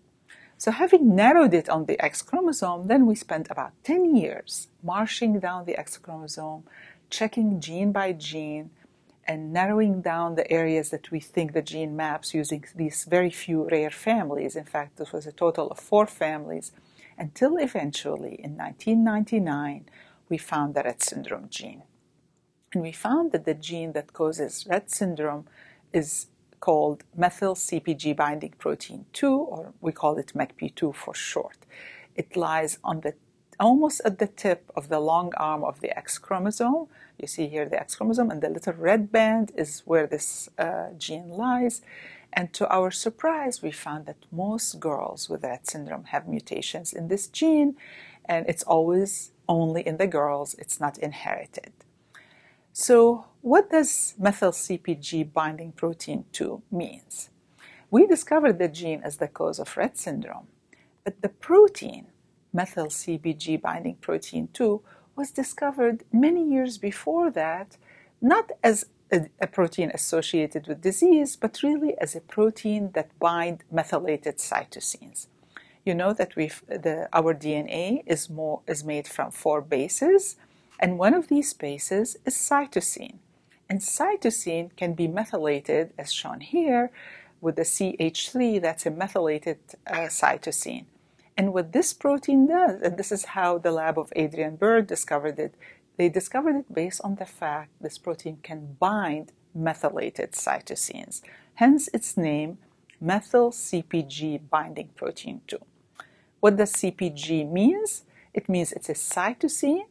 So, 0.59 0.73
having 0.73 1.15
narrowed 1.15 1.55
it 1.55 1.69
on 1.69 1.87
the 1.87 2.01
X 2.05 2.21
chromosome, 2.21 2.89
then 2.89 3.07
we 3.07 3.15
spent 3.15 3.47
about 3.49 3.73
10 3.85 4.17
years 4.17 4.67
marching 4.83 5.39
down 5.39 5.65
the 5.65 5.79
X 5.79 5.97
chromosome, 5.99 6.65
checking 7.11 7.61
gene 7.61 7.93
by 7.93 8.13
gene, 8.13 8.71
and 9.25 9.53
narrowing 9.53 10.01
down 10.01 10.35
the 10.35 10.51
areas 10.51 10.91
that 10.91 11.13
we 11.13 11.21
think 11.21 11.53
the 11.53 11.63
gene 11.63 11.95
maps 11.95 12.35
using 12.35 12.65
these 12.75 13.05
very 13.05 13.31
few 13.31 13.69
rare 13.69 13.91
families. 13.91 14.57
In 14.57 14.65
fact, 14.65 14.97
this 14.97 15.13
was 15.13 15.29
a 15.29 15.33
total 15.33 15.69
of 15.69 15.79
four 15.79 16.09
families, 16.09 16.73
until 17.17 17.57
eventually 17.57 18.35
in 18.43 18.57
1999 18.57 19.85
we 20.29 20.39
found 20.39 20.75
the 20.75 20.83
Rett 20.83 21.03
syndrome 21.03 21.49
gene. 21.51 21.85
And 22.73 22.83
we 22.83 22.91
found 22.91 23.31
that 23.31 23.45
the 23.45 23.55
gene 23.55 23.93
that 23.93 24.13
causes 24.13 24.67
Rett 24.69 24.91
syndrome 24.91 25.47
is 25.93 26.27
called 26.61 27.05
methyl 27.17 27.55
CpG 27.55 28.17
binding 28.17 28.55
protein 28.59 29.07
2, 29.13 29.33
or 29.33 29.73
we 29.81 29.93
call 29.93 30.19
it 30.19 30.33
MECP2 30.35 30.95
for 30.95 31.15
short. 31.15 31.59
It 32.15 32.37
lies 32.37 32.79
on 32.83 33.01
the 33.01 33.15
almost 33.61 34.01
at 34.05 34.19
the 34.19 34.27
tip 34.27 34.71
of 34.77 34.89
the 34.89 35.01
long 35.01 35.33
arm 35.37 35.65
of 35.65 35.81
the 35.81 35.97
X 35.97 36.19
chromosome. 36.19 36.87
You 37.19 37.27
see 37.27 37.49
here 37.49 37.69
the 37.69 37.81
X 37.81 37.97
chromosome, 37.97 38.31
and 38.31 38.41
the 38.41 38.49
little 38.49 38.75
red 38.75 39.11
band 39.11 39.53
is 39.57 39.83
where 39.85 40.07
this 40.07 40.49
uh, 40.59 40.91
gene 40.97 41.29
lies. 41.29 41.83
And 42.33 42.53
to 42.55 42.69
our 42.69 42.91
surprise, 42.91 43.63
we 43.63 43.71
found 43.73 44.07
that 44.07 44.27
most 44.31 44.79
girls 44.79 45.29
with 45.29 45.43
Rett 45.43 45.67
syndrome 45.67 46.05
have 46.05 46.29
mutations 46.29 46.93
in 46.93 47.09
this 47.09 47.27
gene, 47.27 47.77
and 48.27 48.47
it's 48.49 48.63
always 48.63 49.33
only 49.49 49.87
in 49.87 49.97
the 49.97 50.07
girls, 50.07 50.55
it's 50.59 50.79
not 50.79 50.99
inherited. 50.99 51.73
So, 52.81 53.25
what 53.41 53.71
does 53.73 54.15
methyl 54.21 54.53
CpG 54.53 55.33
binding 55.33 55.73
protein 55.73 56.27
2 56.31 56.63
means? 56.71 57.29
We 57.91 58.07
discovered 58.07 58.61
the 58.61 58.69
gene 58.69 59.01
as 59.03 59.17
the 59.17 59.27
cause 59.27 59.59
of 59.59 59.75
Rett 59.75 59.97
syndrome, 59.97 60.47
but 61.03 61.21
the 61.21 61.29
protein, 61.29 62.07
methyl 62.53 62.87
CpG 62.87 63.61
binding 63.61 63.97
protein 63.97 64.49
2, 64.53 64.81
was 65.17 65.33
discovered 65.33 66.05
many 66.13 66.49
years 66.49 66.79
before 66.79 67.33
that, 67.33 67.77
not 68.21 68.53
as 68.63 68.87
a, 69.11 69.27
a, 69.41 69.49
protein 69.49 69.91
associated 69.93 70.69
with 70.69 70.81
disease, 70.81 71.35
but 71.35 71.65
really 71.65 71.99
as 71.99 72.15
a 72.15 72.21
protein 72.21 72.93
that 72.93 73.19
bind 73.19 73.65
methylated 73.73 74.39
cytosines. 74.39 75.27
You 75.85 75.95
know 75.95 76.13
that 76.13 76.37
the, 76.37 77.09
our 77.13 77.35
DNA 77.35 78.05
is, 78.07 78.31
more, 78.31 78.61
is 78.69 78.85
made 78.85 79.09
from 79.09 79.33
four 79.33 79.63
bases, 79.63 80.37
and 80.79 80.99
one 80.99 81.15
of 81.15 81.29
these 81.29 81.53
bases 81.53 82.17
is 82.25 82.35
cytosine. 82.35 83.19
And 83.69 83.81
cytosine 83.81 84.75
can 84.77 84.95
be 84.95 85.09
methylated, 85.09 85.93
as 85.99 86.13
shown 86.13 86.41
here, 86.41 86.91
with 87.41 87.57
the 87.57 87.63
CH3, 87.63 88.61
that's 88.61 88.87
a 88.87 88.91
methylated 88.91 89.59
uh, 89.87 90.09
cytosine. 90.09 90.87
And 91.37 91.53
what 91.53 91.73
this 91.73 91.93
protein 91.93 92.49
does, 92.49 92.83
and 92.83 92.97
this 92.97 93.13
is 93.13 93.27
how 93.27 93.59
the 93.59 93.71
lab 93.71 93.99
of 93.99 94.13
Adrian 94.17 94.57
Bird 94.57 94.87
discovered 94.87 95.39
it, 95.39 95.55
they 95.97 96.09
discovered 96.09 96.57
it 96.57 96.75
based 96.75 97.01
on 97.05 97.17
the 97.17 97.27
fact 97.27 97.71
this 97.81 97.99
protein 97.99 98.39
can 98.43 98.77
bind 98.81 99.33
methylated 99.55 100.33
cytosines. 100.33 101.21
Hence 101.55 101.89
its 101.93 102.17
name, 102.17 102.59
methyl 103.01 103.51
CpG 103.51 104.49
binding 104.51 104.89
protein 104.97 105.43
2. 105.47 105.59
What 106.41 106.57
does 106.57 106.73
CpG 106.73 107.51
means? 107.51 108.05
It 108.35 108.49
means 108.49 108.73
it's 108.73 108.89
a 108.89 108.95
cytosine 108.95 109.87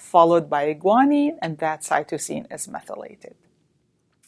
followed 0.00 0.48
by 0.48 0.74
guanine, 0.74 1.36
and 1.42 1.58
that 1.58 1.82
cytosine 1.82 2.52
is 2.52 2.68
methylated. 2.68 3.34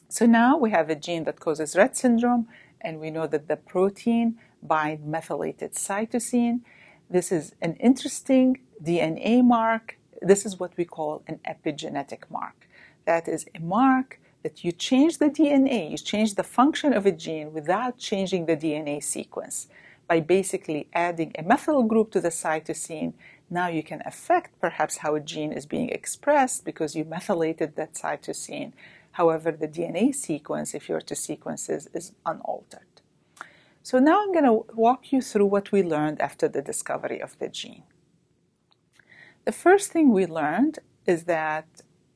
So 0.09 0.27
now 0.27 0.59
we 0.59 0.71
have 0.71 0.91
a 0.91 0.95
gene 0.95 1.25
that 1.25 1.41
causes 1.41 1.75
Rett 1.75 1.97
syndrome, 1.97 2.47
and 2.81 3.01
we 3.01 3.11
know 3.11 3.27
that 3.27 3.49
the 3.49 3.57
protein 3.57 4.39
binds 4.63 5.07
methylated 5.07 5.73
cytosine. 5.73 6.61
This 7.09 7.33
is 7.33 7.55
an 7.61 7.75
interesting 7.77 8.61
DNA 8.83 9.43
mark. 9.43 9.99
This 10.21 10.45
is 10.45 10.61
what 10.61 10.77
we 10.77 10.85
call 10.85 11.23
an 11.27 11.41
epigenetic 11.49 12.31
mark. 12.31 12.69
That 13.07 13.27
is 13.27 13.47
a 13.55 13.61
mark 13.61 14.21
that 14.43 14.65
you 14.65 14.73
change 14.73 15.19
the 15.19 15.31
DNA, 15.31 15.91
you 15.91 15.99
change 15.99 16.35
the 16.35 16.43
function 16.43 16.93
of 16.93 17.07
a 17.07 17.13
gene 17.13 17.53
without 17.53 17.97
changing 17.97 18.47
the 18.47 18.57
DNA 18.57 19.03
sequence 19.03 19.69
by 20.09 20.21
basically 20.21 20.89
adding 20.93 21.33
a 21.39 21.43
methyl 21.43 21.85
group 21.85 22.11
to 22.11 22.21
the 22.21 22.29
cytosine 22.29 23.15
now 23.53 23.69
you 23.69 23.83
can 23.83 24.03
affect 24.07 24.59
perhaps 24.61 24.99
how 24.99 25.15
a 25.15 25.21
gene 25.21 25.53
is 25.53 25.67
being 25.67 25.91
expressed 25.91 26.65
because 26.65 26.97
you 26.97 27.05
methylated 27.05 27.77
that 27.77 27.95
cytosine. 27.95 28.73
However, 29.13 29.53
the 29.53 29.69
DNA 29.69 30.15
sequence, 30.15 30.75
if 30.75 30.89
you 30.89 30.95
were 30.95 31.03
to 31.03 31.15
sequence 31.15 31.69
it, 31.69 31.87
is 31.93 32.13
unaltered. 32.25 32.93
So 33.83 33.99
now 33.99 34.23
I'm 34.23 34.33
going 34.33 34.45
to 34.45 34.65
walk 34.75 35.13
you 35.13 35.21
through 35.21 35.47
what 35.47 35.71
we 35.71 35.83
learned 35.83 36.21
after 36.21 36.49
the 36.49 36.63
discovery 36.63 37.21
of 37.21 37.39
the 37.39 37.49
gene. 37.49 37.83
The 39.45 39.53
first 39.53 39.91
thing 39.93 40.13
we 40.13 40.25
learned 40.27 40.79
is 41.07 41.25
that 41.25 41.67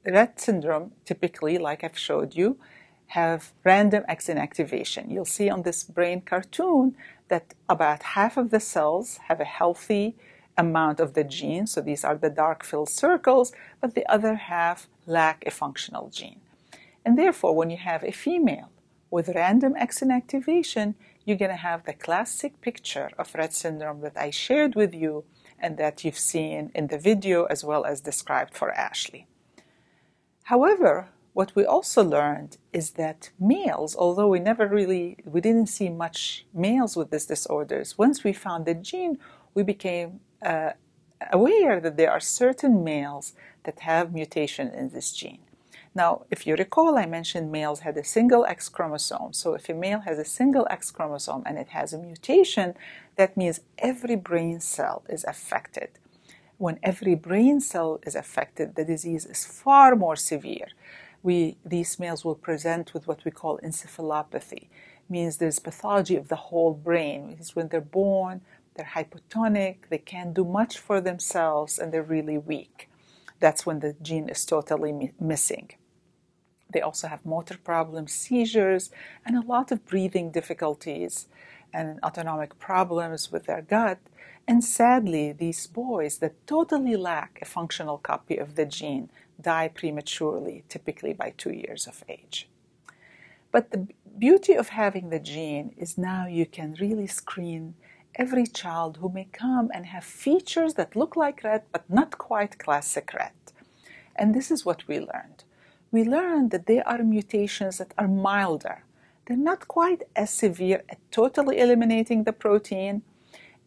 Rett 0.06 0.38
syndrome, 0.38 0.92
typically, 1.04 1.58
like 1.58 1.82
I've 1.82 1.98
showed 1.98 2.34
you, 2.34 2.58
have 3.08 3.52
random 3.64 4.04
X 4.08 4.28
inactivation. 4.28 5.10
You'll 5.10 5.24
see 5.24 5.50
on 5.50 5.62
this 5.62 5.82
brain 5.84 6.20
cartoon 6.20 6.96
that 7.28 7.54
about 7.68 8.02
half 8.14 8.36
of 8.36 8.50
the 8.50 8.60
cells 8.60 9.18
have 9.28 9.40
a 9.40 9.44
healthy 9.44 10.16
amount 10.56 11.00
of 11.00 11.14
the 11.14 11.25
gene, 11.25 11.66
so 11.66 11.80
these 11.80 12.04
are 12.04 12.16
the 12.16 12.30
dark 12.30 12.64
filled 12.64 12.88
circles, 12.88 13.52
but 13.80 13.94
the 13.94 14.06
other 14.10 14.34
half 14.34 14.88
lack 15.06 15.44
a 15.46 15.50
functional 15.50 16.08
gene. 16.08 16.40
And 17.04 17.18
therefore, 17.18 17.54
when 17.54 17.70
you 17.70 17.76
have 17.76 18.02
a 18.02 18.12
female 18.12 18.70
with 19.10 19.28
random 19.28 19.75
X 19.76 20.00
inactivation, 20.00 20.94
you're 21.25 21.36
going 21.36 21.50
to 21.50 21.56
have 21.56 21.84
the 21.84 21.92
classic 21.92 22.60
picture 22.60 23.10
of 23.18 23.32
Rett 23.32 23.52
syndrome 23.52 24.00
that 24.00 24.16
I 24.16 24.30
shared 24.30 24.75
with 24.75 24.94
you 24.94 25.25
and 25.58 25.76
that 25.78 26.04
you've 26.04 26.18
seen 26.18 26.70
in 26.75 26.88
the 26.88 26.98
video 26.98 27.44
as 27.44 27.64
well 27.64 27.84
as 27.84 28.00
described 28.00 28.54
for 28.54 28.70
Ashley. 28.72 29.26
However, 30.44 31.08
what 31.32 31.54
we 31.54 31.66
also 31.66 32.02
learned 32.02 32.56
is 32.72 32.92
that 32.92 33.30
males, 33.38 33.94
although 33.96 34.28
we 34.28 34.38
never 34.38 34.66
really, 34.66 35.18
we 35.25 35.40
didn't 35.40 35.66
see 35.66 35.88
much 35.88 36.46
males 36.54 36.96
with 36.96 37.10
these 37.10 37.26
disorders, 37.26 37.98
once 37.98 38.25
we 38.25 38.32
found 38.32 38.64
the 38.64 38.75
gene, 38.75 39.18
we 39.54 39.62
became 39.62 40.20
uh, 40.42 40.70
aware 41.32 41.80
that 41.80 41.96
there 41.96 42.10
are 42.10 42.20
certain 42.20 42.84
males 42.84 43.34
that 43.64 43.80
have 43.80 44.12
mutation 44.12 44.68
in 44.68 44.90
this 44.90 45.12
gene. 45.12 45.40
Now, 45.94 46.26
if 46.30 46.46
you 46.46 46.56
recall, 46.56 46.98
I 46.98 47.06
mentioned 47.06 47.50
males 47.50 47.80
had 47.80 47.96
a 47.96 48.04
single 48.04 48.44
X 48.44 48.68
chromosome. 48.68 49.32
So, 49.32 49.54
if 49.54 49.68
a 49.70 49.72
male 49.72 50.00
has 50.00 50.18
a 50.18 50.26
single 50.26 50.66
X 50.70 50.90
chromosome 50.90 51.42
and 51.46 51.56
it 51.56 51.68
has 51.68 51.94
a 51.94 51.98
mutation, 51.98 52.74
that 53.16 53.34
means 53.34 53.60
every 53.78 54.16
brain 54.16 54.60
cell 54.60 55.04
is 55.08 55.24
affected. 55.24 55.88
When 56.58 56.78
every 56.82 57.14
brain 57.14 57.60
cell 57.60 57.98
is 58.06 58.14
affected, 58.14 58.74
the 58.74 58.84
disease 58.84 59.24
is 59.24 59.46
far 59.46 59.96
more 59.96 60.16
severe. 60.16 60.68
We, 61.22 61.56
these 61.64 61.98
males 61.98 62.24
will 62.26 62.34
present 62.34 62.92
with 62.92 63.06
what 63.08 63.24
we 63.24 63.30
call 63.30 63.58
encephalopathy, 63.64 64.68
means 65.08 65.38
there's 65.38 65.58
pathology 65.58 66.16
of 66.16 66.28
the 66.28 66.36
whole 66.36 66.74
brain. 66.74 67.36
It's 67.38 67.56
when 67.56 67.68
they're 67.68 67.80
born, 67.80 68.42
they're 68.76 68.92
hypotonic, 68.95 69.88
they 69.90 69.99
can't 69.99 70.35
do 70.35 70.45
much 70.45 70.78
for 70.78 71.00
themselves, 71.00 71.78
and 71.78 71.92
they're 71.92 72.02
really 72.02 72.38
weak. 72.38 72.88
That's 73.40 73.66
when 73.66 73.80
the 73.80 73.95
gene 74.02 74.28
is 74.28 74.45
totally 74.45 74.92
mi- 74.92 75.12
missing. 75.21 75.71
They 76.71 76.80
also 76.80 77.09
have 77.09 77.25
motor 77.25 77.59
problems, 77.59 78.12
seizures, 78.12 78.90
and 79.25 79.37
a 79.37 79.47
lot 79.47 79.71
of 79.73 79.87
breathing 79.87 80.30
difficulties 80.30 81.26
and 81.73 82.00
autonomic 82.02 82.59
problems 82.59 83.30
with 83.30 83.47
their 83.47 83.62
gut. 83.62 83.99
And 84.49 84.64
sadly, 84.64 85.33
these 85.33 85.66
boys 85.66 86.18
that 86.18 86.47
totally 86.47 86.97
lack 86.97 87.38
a 87.42 87.45
functional 87.45 87.99
copy 87.99 88.37
of 88.37 88.54
the 88.54 88.64
gene 88.64 89.11
die 89.40 89.68
prematurely, 89.68 90.64
typically 90.68 91.12
by 91.12 91.35
two 91.37 91.52
years 91.52 91.87
of 91.87 92.04
age. 92.09 92.49
But 93.52 93.71
the 93.71 93.88
beauty 94.18 94.54
of 94.54 94.71
having 94.71 95.11
the 95.11 95.21
gene 95.21 95.75
is 95.76 95.99
now 95.99 96.26
you 96.26 96.47
can 96.47 96.76
really 96.80 97.06
screen 97.06 97.75
every 98.16 98.46
child 98.46 98.96
who 98.96 99.08
may 99.08 99.28
come 99.32 99.70
and 99.73 99.87
have 99.87 100.04
features 100.04 100.75
that 100.75 100.96
look 100.96 101.16
like 101.16 101.42
Rett 101.42 101.62
but 101.70 101.88
not 101.88 102.18
quite 102.18 102.58
classic 102.58 103.08
Rett. 103.12 103.52
And 104.16 104.35
this 104.35 104.50
is 104.50 104.64
what 104.64 104.88
we 104.88 104.99
learned. 104.99 105.44
We 105.92 106.02
learned 106.04 106.50
that 106.50 106.66
there 106.66 106.87
are 106.88 107.02
mutations 107.02 107.78
that 107.78 107.94
are 107.96 108.08
milder. 108.08 108.82
They're 109.26 109.37
not 109.37 109.68
quite 109.68 110.02
as 110.14 110.30
severe 110.30 110.82
at 110.88 110.99
totally 111.11 111.58
eliminating 111.58 112.25
the 112.25 112.32
protein. 112.32 113.02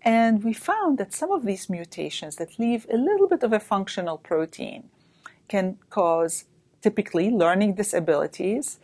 And 0.01 0.44
we 0.44 0.53
found 0.53 0.98
that 0.98 1.13
some 1.13 1.32
of 1.32 1.46
these 1.46 1.70
mutations 1.70 2.38
that 2.38 2.60
leave 2.60 2.88
a 2.91 2.98
little 2.98 3.27
bit 3.27 3.44
of 3.44 3.53
a 3.53 3.60
functional 3.60 4.18
protein 4.18 4.89
can 5.48 5.77
cause 5.89 6.46
typically 6.82 7.29
learning 7.29 7.74
disabilities. 7.75 8.79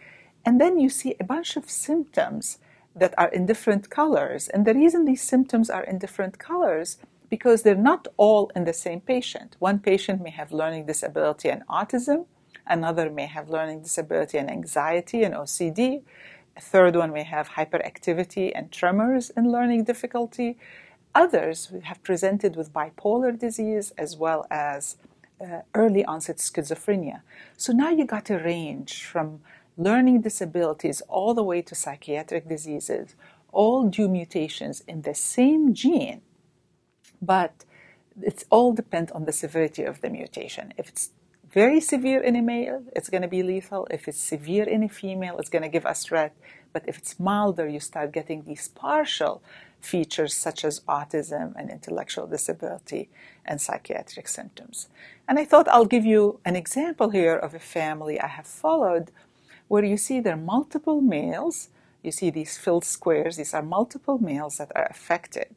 And 0.45 0.59
then 0.59 0.79
you 0.79 0.89
see 0.89 1.15
a 1.19 1.23
bunch 1.23 1.55
of 1.55 1.69
symptoms 1.69 2.59
that 2.95 3.13
are 3.17 3.27
in 3.29 3.45
different 3.45 3.89
colors. 3.89 4.47
And 4.47 4.65
the 4.65 4.73
reason 4.73 5.05
these 5.05 5.21
symptoms 5.21 5.69
are 5.69 5.83
in 5.83 5.99
different 5.99 6.39
colors 6.39 6.97
because 7.29 7.63
they're 7.63 7.75
not 7.75 8.07
all 8.17 8.51
in 8.55 8.63
the 8.65 8.73
same 8.73 9.01
patient. 9.01 9.55
One 9.59 9.79
patient 9.79 10.21
may 10.21 10.29
have 10.29 10.51
learning 10.51 10.85
disability 10.85 11.49
and 11.49 11.65
autism, 11.67 12.25
another 12.67 13.09
may 13.09 13.25
have 13.25 13.49
learning 13.49 13.81
disability 13.81 14.37
and 14.37 14.49
anxiety 14.49 15.23
and 15.23 15.33
OCD, 15.33 16.03
a 16.57 16.61
third 16.61 16.95
one 16.95 17.11
may 17.11 17.23
have 17.23 17.49
hyperactivity 17.49 18.51
and 18.55 18.71
tremors 18.71 19.29
and 19.35 19.51
learning 19.51 19.83
difficulty. 19.83 20.57
others 21.15 21.71
have 21.83 22.03
presented 22.03 22.55
with 22.57 22.73
bipolar 22.73 23.31
disease 23.39 23.93
as 23.97 24.17
well 24.17 24.45
as 24.51 24.97
uh, 25.41 25.61
early 25.73 26.03
onset 26.05 26.37
schizophrenia. 26.37 27.21
So 27.57 27.71
now 27.71 27.89
you 27.89 28.05
got 28.05 28.29
a 28.29 28.37
range 28.37 29.03
from 29.05 29.39
learning 29.77 30.21
disabilities 30.21 31.01
all 31.07 31.33
the 31.33 31.43
way 31.43 31.61
to 31.61 31.75
psychiatric 31.75 32.47
diseases, 32.47 33.15
all 33.51 33.87
due 33.87 34.07
mutations 34.07 34.81
in 34.87 35.01
the 35.01 35.13
same 35.15 35.73
gene, 35.73 36.21
but 37.21 37.65
it's 38.21 38.45
all 38.49 38.73
depend 38.73 39.11
on 39.11 39.25
the 39.25 39.31
severity 39.31 39.83
of 39.83 40.01
the 40.01 40.09
mutation. 40.09 40.73
If 40.77 40.89
it's 40.89 41.11
very 41.51 41.79
severe 41.79 42.21
in 42.21 42.35
a 42.35 42.41
male, 42.41 42.83
it's 42.95 43.09
going 43.09 43.21
to 43.21 43.29
be 43.29 43.41
lethal. 43.41 43.87
If 43.89 44.07
it's 44.07 44.19
severe 44.19 44.65
in 44.65 44.83
a 44.83 44.89
female, 44.89 45.37
it's 45.39 45.49
going 45.49 45.63
to 45.63 45.69
give 45.69 45.85
us 45.85 46.07
Rett. 46.07 46.31
But 46.73 46.83
if 46.85 46.97
it's 46.97 47.19
milder, 47.19 47.67
you 47.67 47.79
start 47.79 48.11
getting 48.11 48.43
these 48.43 48.67
partial 48.67 49.41
features 49.79 50.33
such 50.35 50.65
as 50.65 50.81
autism 50.81 51.53
and 51.55 51.69
intellectual 51.69 52.27
disability 52.27 53.09
and 53.45 53.61
psychiatric 53.61 54.27
symptoms. 54.27 54.89
And 55.27 55.39
I 55.39 55.45
thought 55.45 55.69
I'll 55.69 55.85
give 55.85 56.05
you 56.05 56.39
an 56.43 56.55
example 56.55 57.11
here 57.11 57.35
of 57.35 57.53
a 57.53 57.59
family 57.59 58.19
I 58.19 58.27
have 58.27 58.47
followed 58.47 59.11
where 59.67 59.83
you 59.83 59.97
see 59.97 60.19
there 60.19 60.33
are 60.33 60.37
multiple 60.37 61.01
males. 61.01 61.69
You 62.03 62.11
see 62.11 62.29
these 62.29 62.57
filled 62.57 62.85
squares. 62.85 63.37
These 63.37 63.53
are 63.53 63.63
multiple 63.63 64.19
males 64.19 64.57
that 64.57 64.71
are 64.75 64.85
affected. 64.85 65.55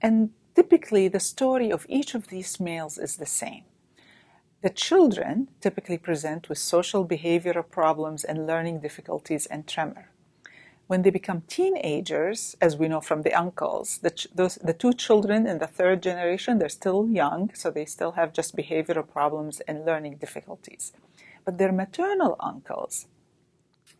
And 0.00 0.30
typically, 0.54 1.08
the 1.08 1.20
story 1.20 1.70
of 1.70 1.86
each 1.88 2.14
of 2.14 2.28
these 2.28 2.60
males 2.60 2.98
is 2.98 3.16
the 3.16 3.26
same. 3.26 3.64
The 4.62 4.70
children 4.70 5.48
typically 5.60 5.98
present 5.98 6.48
with 6.48 6.58
social 6.58 7.06
behavioral 7.06 7.68
problems 7.68 8.24
and 8.24 8.46
learning 8.46 8.80
difficulties 8.80 9.46
and 9.46 9.66
tremor. 9.66 10.08
When 10.86 11.02
they 11.02 11.10
become 11.10 11.42
teenagers, 11.48 12.56
as 12.60 12.76
we 12.76 12.88
know 12.88 13.00
from 13.00 13.22
the 13.22 13.34
uncles, 13.34 13.98
the, 13.98 14.10
ch- 14.10 14.28
those, 14.34 14.56
the 14.56 14.74
two 14.74 14.92
children 14.92 15.46
in 15.46 15.58
the 15.58 15.66
third 15.66 16.02
generation, 16.02 16.58
they're 16.58 16.68
still 16.68 17.06
young, 17.08 17.50
so 17.54 17.70
they 17.70 17.86
still 17.86 18.12
have 18.12 18.34
just 18.34 18.56
behavioral 18.56 19.06
problems 19.06 19.60
and 19.60 19.86
learning 19.86 20.16
difficulties. 20.16 20.92
But 21.44 21.58
their 21.58 21.72
maternal 21.72 22.36
uncles, 22.40 23.06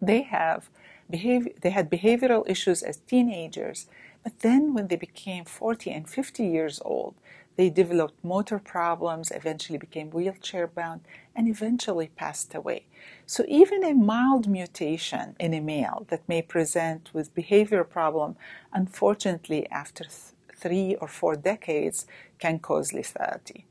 they 0.06 0.22
have 0.22 0.68
behavior, 1.10 1.52
they 1.60 1.70
had 1.70 1.90
behavioral 1.90 2.48
issues 2.48 2.82
as 2.82 2.98
teenagers, 2.98 3.86
but 4.22 4.40
then 4.40 4.74
when 4.74 4.88
they 4.88 4.96
became 4.96 5.44
40 5.44 5.90
and 5.90 6.08
50 6.08 6.44
years 6.46 6.80
old, 6.84 7.14
they 7.56 7.70
developed 7.70 8.24
motor 8.24 8.58
problems, 8.58 9.30
eventually 9.30 9.78
became 9.78 10.10
wheelchair 10.10 10.66
bound, 10.66 11.02
and 11.36 11.46
eventually 11.48 12.08
passed 12.08 12.54
away. 12.54 12.86
So 13.26 13.44
even 13.46 13.84
a 13.84 13.94
mild 13.94 14.48
mutation 14.48 15.36
in 15.38 15.54
a 15.54 15.60
male 15.60 16.06
that 16.08 16.28
may 16.28 16.42
present 16.42 17.10
with 17.12 17.34
behavior 17.34 17.84
problem, 17.84 18.36
unfortunately 18.72 19.68
after 19.70 20.04
th- 20.04 20.32
three 20.56 20.96
or 20.96 21.06
four 21.08 21.36
decades 21.36 22.06
can 22.38 22.58
cause 22.58 22.92
lethality. 22.92 23.64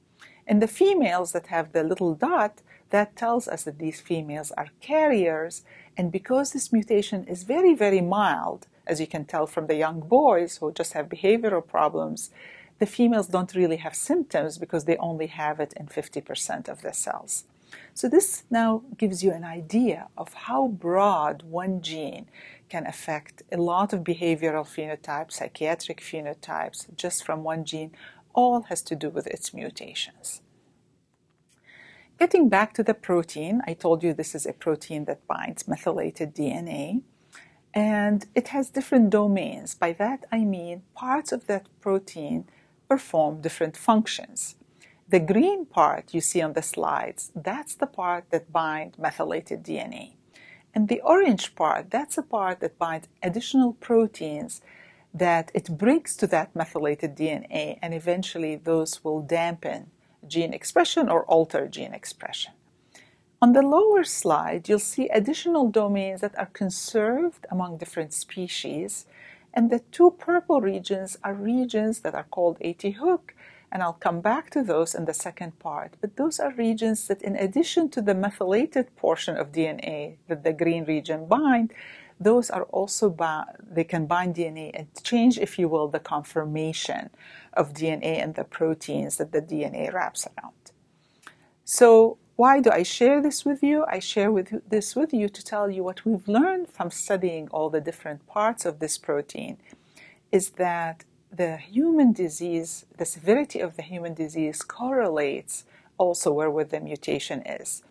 And 0.47 0.61
the 0.61 0.67
females 0.67 1.31
that 1.31 1.47
have 1.47 1.71
the 1.71 1.83
little 1.83 2.13
dot, 2.15 2.61
that 2.89 3.15
tells 3.15 3.47
us 3.47 3.63
that 3.63 3.79
these 3.79 3.99
females 3.99 4.51
are 4.51 4.67
carriers, 4.81 5.63
and 5.97 6.11
because 6.11 6.51
this 6.51 6.73
mutation 6.73 7.25
is 7.25 7.43
very, 7.43 7.73
very 7.75 8.01
mild, 8.01 8.67
as 8.87 8.99
you 8.99 9.07
can 9.07 9.25
tell 9.25 9.47
from 9.47 9.67
the 9.67 9.75
young 9.75 9.99
boys 9.99 10.57
who 10.57 10.71
just 10.71 10.93
have 10.93 11.07
behavioral 11.07 11.65
problems, 11.65 12.31
the 12.79 12.85
females 12.85 13.27
don't 13.27 13.55
really 13.55 13.77
have 13.77 13.95
symptoms 13.95 14.57
because 14.57 14.85
they 14.85 14.97
only 14.97 15.27
have 15.27 15.59
it 15.59 15.73
in 15.73 15.87
50% 15.87 16.67
of 16.67 16.81
the 16.81 16.93
cells. 16.93 17.45
So, 17.93 18.07
this 18.07 18.43
now 18.49 18.83
gives 18.97 19.23
you 19.23 19.31
an 19.31 19.43
idea 19.43 20.07
of 20.17 20.33
how 20.33 20.67
broad 20.67 21.43
one 21.43 21.81
gene 21.81 22.27
can 22.69 22.85
affect 22.85 23.43
a 23.51 23.57
lot 23.57 23.93
of 23.93 24.01
behavioral 24.01 24.65
phenotypes, 24.65 25.33
psychiatric 25.33 26.01
phenotypes, 26.01 26.87
just 26.95 27.23
from 27.23 27.43
one 27.43 27.65
gene. 27.65 27.91
All 28.33 28.63
has 28.63 28.81
to 28.83 28.95
do 28.95 29.09
with 29.09 29.27
its 29.27 29.53
mutations. 29.53 30.41
Getting 32.23 32.47
back 32.47 32.71
to 32.75 32.83
the 32.83 32.93
protein, 32.93 33.61
I 33.67 33.73
told 33.73 34.01
you 34.01 34.13
this 34.13 34.33
is 34.33 34.45
a 34.45 34.53
protein 34.53 35.03
that 35.05 35.27
binds 35.27 35.67
methylated 35.67 36.33
DNA 36.33 37.01
and 37.73 38.25
it 38.33 38.47
has 38.47 38.69
different 38.69 39.09
domains. 39.09 39.75
By 39.75 39.91
that 40.03 40.23
I 40.31 40.45
mean 40.45 40.83
parts 40.95 41.33
of 41.33 41.47
that 41.47 41.67
protein 41.81 42.45
perform 42.87 43.41
different 43.41 43.75
functions. 43.75 44.55
The 45.09 45.19
green 45.19 45.65
part 45.65 46.13
you 46.13 46.21
see 46.21 46.41
on 46.41 46.53
the 46.53 46.61
slides, 46.61 47.33
that's 47.35 47.75
the 47.75 47.87
part 47.87 48.29
that 48.29 48.53
binds 48.53 48.97
methylated 48.97 49.61
DNA. 49.61 50.13
And 50.73 50.87
the 50.87 51.01
orange 51.01 51.55
part, 51.55 51.91
that's 51.91 52.15
the 52.15 52.23
part 52.23 52.61
that 52.61 52.79
binds 52.79 53.09
additional 53.21 53.73
proteins 53.73 54.61
that 55.13 55.51
it 55.53 55.77
brings 55.77 56.15
to 56.15 56.27
that 56.27 56.55
methylated 56.55 57.17
DNA, 57.17 57.77
and 57.81 57.93
eventually 57.93 58.55
those 58.55 59.03
will 59.03 59.21
dampen 59.21 59.91
gene 60.27 60.53
expression 60.53 61.09
or 61.09 61.25
alter 61.25 61.67
gene 61.67 61.93
expression. 61.93 62.53
On 63.41 63.51
the 63.51 63.61
lower 63.61 64.05
slide, 64.05 64.69
you'll 64.69 64.79
see 64.79 65.09
additional 65.09 65.69
domains 65.69 66.21
that 66.21 66.37
are 66.37 66.45
conserved 66.53 67.45
among 67.51 67.77
different 67.77 68.13
species, 68.13 69.05
and 69.53 69.69
the 69.69 69.79
two 69.91 70.11
purple 70.11 70.61
regions 70.61 71.17
are 71.23 71.33
regions 71.33 71.99
that 71.99 72.15
are 72.15 72.27
called 72.31 72.57
AT 72.61 72.81
hook, 72.83 73.35
and 73.69 73.83
I'll 73.83 73.99
come 73.99 74.21
back 74.21 74.49
to 74.51 74.63
those 74.63 74.95
in 74.95 75.05
the 75.05 75.13
second 75.13 75.59
part. 75.59 75.95
But 75.99 76.15
those 76.15 76.39
are 76.39 76.53
regions 76.53 77.07
that, 77.07 77.21
in 77.21 77.35
addition 77.35 77.89
to 77.89 78.01
the 78.01 78.15
methylated 78.15 78.95
portion 78.95 79.35
of 79.35 79.51
DNA 79.51 80.17
that 80.27 80.43
the 80.43 80.53
green 80.53 80.85
region 80.85 81.25
bind, 81.25 81.73
those 82.19 82.49
are 82.49 82.63
also 82.63 83.15
they 83.69 83.83
can 83.83 84.05
bind 84.05 84.35
DNA 84.35 84.71
and 84.73 84.87
change, 85.03 85.37
if 85.37 85.59
you 85.59 85.67
will, 85.67 85.87
the 85.87 85.99
conformation 85.99 87.09
of 87.53 87.73
DNA 87.73 88.21
and 88.23 88.35
the 88.35 88.43
proteins 88.43 89.17
that 89.17 89.31
the 89.31 89.41
DNA 89.41 89.93
wraps 89.93 90.27
around. 90.27 90.53
So 91.65 92.17
why 92.35 92.59
do 92.61 92.71
I 92.71 92.83
share 92.83 93.21
this 93.21 93.45
with 93.45 93.61
you? 93.61 93.85
I 93.87 93.99
share 93.99 94.31
with 94.31 94.67
this 94.67 94.95
with 94.95 95.13
you 95.13 95.29
to 95.29 95.43
tell 95.43 95.69
you 95.69 95.83
what 95.83 96.05
we've 96.05 96.27
learned 96.27 96.69
from 96.69 96.89
studying 96.89 97.47
all 97.49 97.69
the 97.69 97.81
different 97.81 98.25
parts 98.25 98.65
of 98.65 98.79
this 98.79 98.97
protein 98.97 99.57
is 100.31 100.51
that 100.51 101.03
the 101.31 101.57
human 101.57 102.11
disease, 102.11 102.85
the 102.97 103.05
severity 103.05 103.59
of 103.59 103.75
the 103.75 103.83
human 103.83 104.13
disease 104.13 104.61
correlates 104.61 105.65
also 105.97 106.31
where, 106.31 106.49
where 106.49 106.65
the 106.65 106.79
mutation 106.79 107.41
is. 107.43 107.83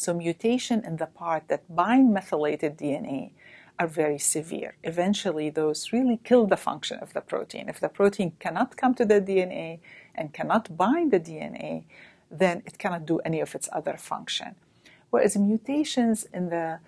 So 0.00 0.14
mutation 0.14 0.82
in 0.82 0.96
the 0.96 1.04
part 1.04 1.48
that 1.48 1.76
bind 1.76 2.14
methylated 2.14 2.78
DNA 2.78 3.32
are 3.78 3.86
very 3.86 4.18
severe. 4.18 4.74
Eventually, 4.82 5.50
those 5.50 5.92
really 5.92 6.18
kill 6.24 6.46
the 6.46 6.56
function 6.56 6.98
of 7.00 7.12
the 7.12 7.20
protein. 7.20 7.68
If 7.68 7.80
the 7.80 7.90
protein 7.90 8.32
cannot 8.38 8.78
come 8.78 8.94
to 8.94 9.04
the 9.04 9.20
DNA 9.20 9.80
and 10.14 10.32
cannot 10.32 10.74
bind 10.74 11.10
the 11.10 11.20
DNA, 11.20 11.84
then 12.30 12.62
it 12.64 12.78
cannot 12.78 13.04
do 13.04 13.18
any 13.26 13.40
of 13.40 13.54
its 13.54 13.68
other 13.72 13.98
function. 13.98 14.54
Whereas 15.10 15.36
mutations 15.36 16.26
in 16.32 16.48
the 16.48 16.78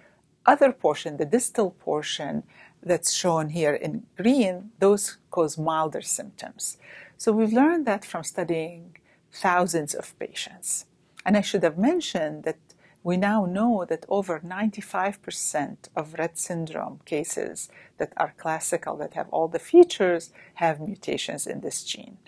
other 0.47 0.73
portion, 0.73 1.19
the 1.19 1.27
distal 1.27 1.73
portion 1.73 2.45
that's 2.83 3.13
shown 3.13 3.51
here 3.51 3.75
in 3.75 4.07
green, 4.17 4.71
those 4.79 5.19
cause 5.31 5.59
milder 5.59 6.01
symptoms. 6.01 6.79
So 7.19 7.31
we've 7.31 7.53
learned 7.53 7.85
that 7.87 8.07
from 8.07 8.25
studying 8.25 8.97
thousands 9.31 9.93
of 9.93 10.19
patients. 10.19 10.87
And 11.27 11.37
I 11.37 11.43
should 11.43 11.63
have 11.63 11.77
mentioned 11.77 12.45
that 12.45 12.57
we 13.03 13.17
now 13.17 13.45
know 13.45 13.85
that 13.89 14.07
over 14.09 14.41
95% 14.41 15.89
of 15.97 16.15
Rett 16.15 16.39
syndrome 16.39 17.01
cases 17.05 17.69
that 17.99 18.13
are 18.17 18.35
classical, 18.37 18.97
that 18.97 19.15
have 19.15 19.29
all 19.31 19.49
the 19.49 19.59
features, 19.59 20.31
have 20.55 20.81
mutations 20.81 21.47
in 21.47 21.61
this 21.61 21.83
gene. 21.83 22.19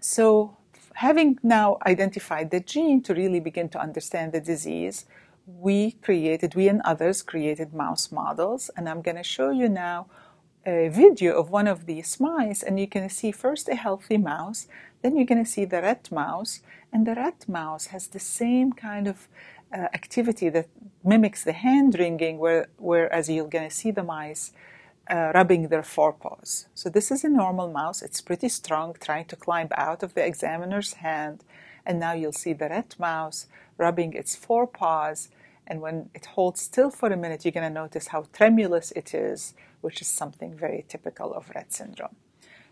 So, 0.00 0.56
having 0.94 1.38
now 1.42 1.78
identified 1.86 2.50
the 2.50 2.60
gene 2.60 3.02
to 3.02 3.14
really 3.14 3.40
begin 3.40 3.68
to 3.70 3.80
understand 3.80 4.32
the 4.32 4.40
disease, 4.40 5.06
we 5.46 5.92
created, 5.92 6.54
we 6.54 6.68
and 6.68 6.82
others 6.84 7.22
created 7.22 7.74
mouse 7.74 8.12
models, 8.12 8.70
and 8.76 8.88
I'm 8.88 9.02
going 9.02 9.16
to 9.16 9.22
show 9.22 9.50
you 9.50 9.68
now 9.68 10.06
a 10.66 10.88
video 10.88 11.32
of 11.34 11.50
one 11.50 11.66
of 11.66 11.86
these 11.86 12.20
mice, 12.20 12.62
and 12.62 12.78
you 12.78 12.86
can 12.86 13.08
see 13.08 13.32
first 13.32 13.68
a 13.68 13.74
healthy 13.74 14.18
mouse, 14.18 14.68
then 15.02 15.16
you're 15.16 15.26
going 15.26 15.44
to 15.44 15.50
see 15.50 15.64
the 15.64 15.76
Rett 15.76 16.10
mouse, 16.10 16.60
and 16.92 17.06
the 17.06 17.14
Rett 17.14 17.48
mouse 17.48 17.86
has 17.86 18.08
the 18.08 18.18
same 18.18 18.72
kind 18.72 19.06
of 19.06 19.28
uh, 19.72 19.88
activity 19.94 20.48
that 20.48 20.68
mimics 21.04 21.44
the 21.44 21.52
hand 21.52 21.96
wringing, 21.98 22.38
where, 22.38 22.68
whereas 22.78 23.28
you're 23.28 23.48
going 23.48 23.68
to 23.68 23.74
see 23.74 23.90
the 23.90 24.02
mice 24.02 24.52
uh, 25.10 25.32
rubbing 25.34 25.68
their 25.68 25.82
forepaws. 25.82 26.68
So 26.74 26.88
this 26.88 27.10
is 27.10 27.24
a 27.24 27.28
normal 27.28 27.70
mouse. 27.70 28.02
It's 28.02 28.20
pretty 28.20 28.48
strong, 28.48 28.94
trying 29.00 29.26
to 29.26 29.36
climb 29.36 29.68
out 29.76 30.02
of 30.02 30.14
the 30.14 30.24
examiner's 30.24 30.94
hand. 30.94 31.44
And 31.86 31.98
now 31.98 32.12
you'll 32.12 32.32
see 32.32 32.52
the 32.52 32.66
Rett 32.66 32.98
mouse 32.98 33.46
rubbing 33.78 34.12
its 34.12 34.36
forepaws. 34.36 35.28
And 35.66 35.80
when 35.80 36.10
it 36.14 36.26
holds 36.26 36.60
still 36.60 36.90
for 36.90 37.10
a 37.10 37.16
minute, 37.16 37.44
you're 37.44 37.52
going 37.52 37.72
to 37.72 37.80
notice 37.82 38.08
how 38.08 38.26
tremulous 38.32 38.90
it 38.92 39.14
is, 39.14 39.54
which 39.80 40.00
is 40.00 40.08
something 40.08 40.54
very 40.56 40.84
typical 40.88 41.32
of 41.32 41.50
Rett 41.50 41.72
syndrome. 41.72 42.16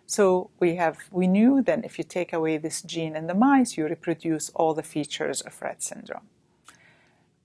So 0.07 0.51
we 0.61 0.77
have 0.77 0.99
we 1.11 1.27
knew 1.27 1.63
then 1.63 1.83
if 1.85 1.99
you 1.99 2.05
take 2.05 2.33
away 2.33 2.59
this 2.59 2.81
gene 2.81 3.17
in 3.17 3.27
the 3.27 3.35
mice, 3.35 3.77
you 3.77 3.85
reproduce 3.87 4.51
all 4.51 4.73
the 4.73 4.83
features 4.83 5.41
of 5.41 5.59
Rett 5.61 5.83
syndrome. 5.83 6.29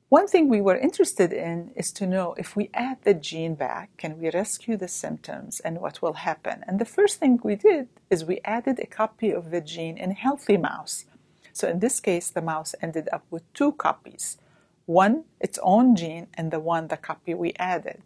One 0.10 0.28
thing 0.28 0.50
we 0.50 0.62
were 0.62 0.78
interested 0.78 1.32
in 1.32 1.71
is 1.76 1.91
to 1.93 2.06
know 2.06 2.36
if 2.38 2.56
we 2.56 2.69
add 2.74 2.97
the 3.04 3.13
gene 3.13 3.56
back, 3.56 3.95
can 3.97 4.19
we 4.19 4.30
rescue 4.30 4.76
the 4.76 4.89
symptoms 4.89 5.62
and 5.62 5.80
what 5.80 6.02
will 6.02 6.13
happen? 6.30 6.65
And 6.67 6.80
the 6.80 6.93
first 6.97 7.17
thing 7.17 7.39
we 7.43 7.56
did 7.56 7.88
is 8.10 8.26
we 8.26 8.41
added 8.43 8.78
a 8.80 8.88
copy 8.88 9.32
of 9.32 9.52
the 9.52 9.62
gene 9.62 9.97
in 9.97 10.12
healthy 10.12 10.58
mouse. 10.58 11.06
So 11.54 11.67
in 11.69 11.80
this 11.80 12.00
case, 12.00 12.30
the 12.30 12.41
mouse 12.41 12.76
ended 12.82 13.08
up 13.12 13.26
with 13.32 13.52
two 13.54 13.71
copies 13.71 14.38
one, 14.86 15.24
its 15.39 15.58
own 15.63 15.95
gene, 15.95 16.28
and 16.34 16.52
the 16.52 16.60
one, 16.60 16.89
the 16.89 16.97
copy 16.97 17.34
we 17.34 17.54
added. 17.58 18.02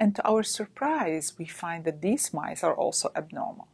And 0.00 0.14
to 0.14 0.24
our 0.26 0.44
surprise, 0.44 1.34
we 1.36 1.44
find 1.46 1.84
that 1.84 2.02
these 2.02 2.32
mice 2.32 2.62
are 2.62 2.74
also 2.74 3.10
abnormal. 3.16 3.66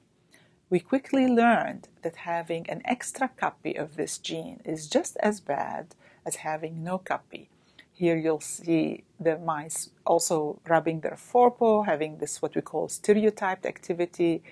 We 0.71 0.81
quickly 0.81 1.27
learned 1.29 1.89
that 2.01 2.17
having 2.17 2.69
an 2.71 2.81
extra 2.87 3.29
copy 3.29 3.77
of 3.77 3.97
this 3.97 4.17
gene 4.17 4.63
is 4.65 4.89
just 4.89 5.19
as 5.19 5.41
bad 5.41 5.95
as 6.25 6.37
having 6.37 6.83
no 6.83 6.97
copy. 6.97 7.51
Here 7.93 8.17
you'll 8.17 8.41
see 8.41 9.05
the 9.21 9.39
mice 9.39 9.91
also 10.07 10.61
rubbing 10.67 11.01
their 11.01 11.17
forepaw, 11.17 11.83
having 11.83 12.17
this 12.17 12.41
what 12.41 12.55
we 12.55 12.63
call 12.63 12.89
stereotyped 12.89 13.67
activity, 13.67 14.43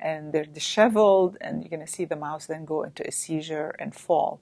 and 0.00 0.32
they're 0.32 0.46
disheveled, 0.46 1.36
and 1.42 1.62
you're 1.62 1.68
going 1.68 1.86
to 1.86 1.92
see 1.92 2.06
the 2.06 2.16
mouse 2.16 2.46
then 2.46 2.64
go 2.64 2.82
into 2.84 3.06
a 3.06 3.12
seizure 3.12 3.74
and 3.78 3.94
fall. 3.94 4.40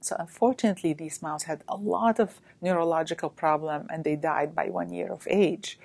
So 0.00 0.16
unfortunately, 0.18 0.92
these 0.92 1.22
mice 1.22 1.44
had 1.44 1.64
a 1.68 1.76
lot 1.76 2.18
of 2.20 2.40
neurological 2.60 3.30
problem, 3.30 3.86
and 3.90 4.04
they 4.04 4.16
died 4.16 4.54
by 4.54 4.66
one 4.66 4.92
year 4.92 5.12
of 5.12 5.26
age. 5.28 5.78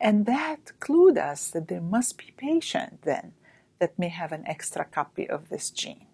And 0.00 0.26
that 0.26 0.72
clued 0.80 1.18
us 1.18 1.50
that 1.50 1.68
there 1.68 1.80
must 1.80 2.18
be 2.18 2.34
patient 2.36 3.02
then 3.02 3.32
that 3.78 3.98
may 3.98 4.08
have 4.08 4.32
an 4.32 4.46
extra 4.46 4.84
copy 4.84 5.28
of 5.28 5.48
this 5.48 5.70
gene. 5.70 6.06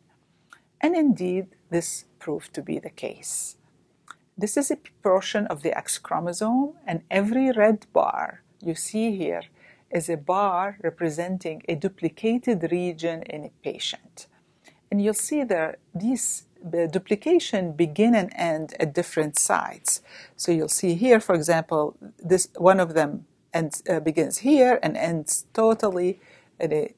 And 0.80 0.96
indeed, 0.96 1.48
this 1.70 2.04
proved 2.18 2.54
to 2.54 2.62
be 2.62 2.78
the 2.78 2.90
case. 2.90 3.56
This 4.38 4.56
is 4.56 4.70
a 4.70 4.78
portion 5.02 5.46
of 5.46 5.62
the 5.62 5.76
X 5.76 5.98
chromosome, 5.98 6.74
and 6.86 7.02
every 7.10 7.50
red 7.50 7.86
bar 7.92 8.42
you 8.60 8.74
see 8.74 9.16
here 9.16 9.42
is 9.90 10.08
a 10.08 10.16
bar 10.16 10.78
representing 10.82 11.62
a 11.68 11.74
duplicated 11.74 12.70
region 12.70 13.22
in 13.22 13.44
a 13.44 13.52
patient. 13.62 14.26
And 14.90 15.02
you'll 15.02 15.14
see 15.14 15.42
that 15.44 15.78
these 15.94 16.44
the 16.55 16.55
duplication 16.70 17.72
begin 17.72 18.14
and 18.14 18.32
end 18.34 18.74
at 18.80 18.94
different 18.94 19.38
sites. 19.38 20.00
So 20.36 20.52
you'll 20.52 20.68
see 20.68 20.94
here, 20.94 21.20
for 21.20 21.34
example, 21.34 21.96
this 22.18 22.48
one 22.56 22.80
of 22.80 22.94
them 22.94 23.26
ends, 23.52 23.82
uh, 23.88 24.00
begins 24.00 24.38
here 24.38 24.78
and 24.82 24.96
ends 24.96 25.46
totally 25.52 26.20
at 26.60 26.72
a, 26.72 26.94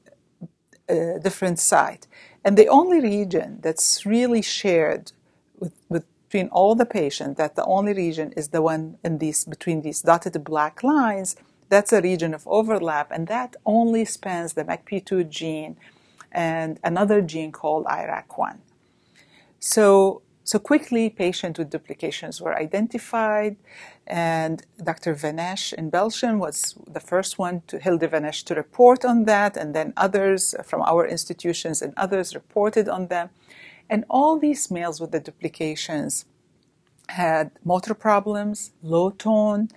a, 0.87 1.19
different 1.19 1.59
site. 1.59 2.07
And 2.43 2.57
the 2.57 2.67
only 2.67 2.99
region 2.99 3.59
that's 3.61 4.05
really 4.05 4.41
shared 4.41 5.11
with, 5.59 5.73
with, 5.89 6.05
between 6.27 6.49
all 6.49 6.75
the 6.75 6.85
patients, 6.85 7.37
that 7.37 7.55
the 7.55 7.65
only 7.65 7.93
region 7.93 8.33
is 8.37 8.49
the 8.49 8.61
one 8.61 8.97
in 9.03 9.17
these 9.17 9.45
between 9.45 9.81
these 9.81 10.01
dotted 10.01 10.43
black 10.43 10.83
lines. 10.83 11.35
That's 11.69 11.93
a 11.93 12.01
region 12.01 12.33
of 12.33 12.47
overlap, 12.47 13.11
and 13.11 13.27
that 13.27 13.55
only 13.65 14.05
spans 14.05 14.53
the 14.53 14.63
MECP2 14.63 15.29
gene 15.29 15.77
and 16.31 16.79
another 16.83 17.21
gene 17.21 17.51
called 17.51 17.85
IRAK1. 17.85 18.57
So, 19.59 20.21
so 20.43 20.57
quickly, 20.57 21.09
patients 21.09 21.59
with 21.59 21.69
duplications 21.69 22.41
were 22.41 22.57
identified, 22.57 23.57
and 24.07 24.63
Dr. 24.83 25.13
Van 25.13 25.37
Esch 25.37 25.73
in 25.73 25.89
Belgium 25.89 26.39
was 26.39 26.75
the 26.87 26.99
first 26.99 27.37
one 27.37 27.61
to 27.67 27.77
Hilde 27.77 28.09
Van 28.09 28.25
Esch 28.25 28.43
to 28.45 28.55
report 28.55 29.05
on 29.05 29.25
that, 29.25 29.57
and 29.57 29.75
then 29.75 29.93
others 29.97 30.55
from 30.63 30.81
our 30.81 31.05
institutions 31.05 31.81
and 31.81 31.93
others 31.97 32.33
reported 32.33 32.89
on 32.89 33.07
them. 33.07 33.29
And 33.89 34.05
all 34.09 34.39
these 34.39 34.71
males 34.71 35.01
with 35.01 35.11
the 35.11 35.19
duplications 35.19 36.25
had 37.09 37.51
motor 37.63 37.93
problems, 37.93 38.71
low 38.81 39.09
tone, 39.09 39.69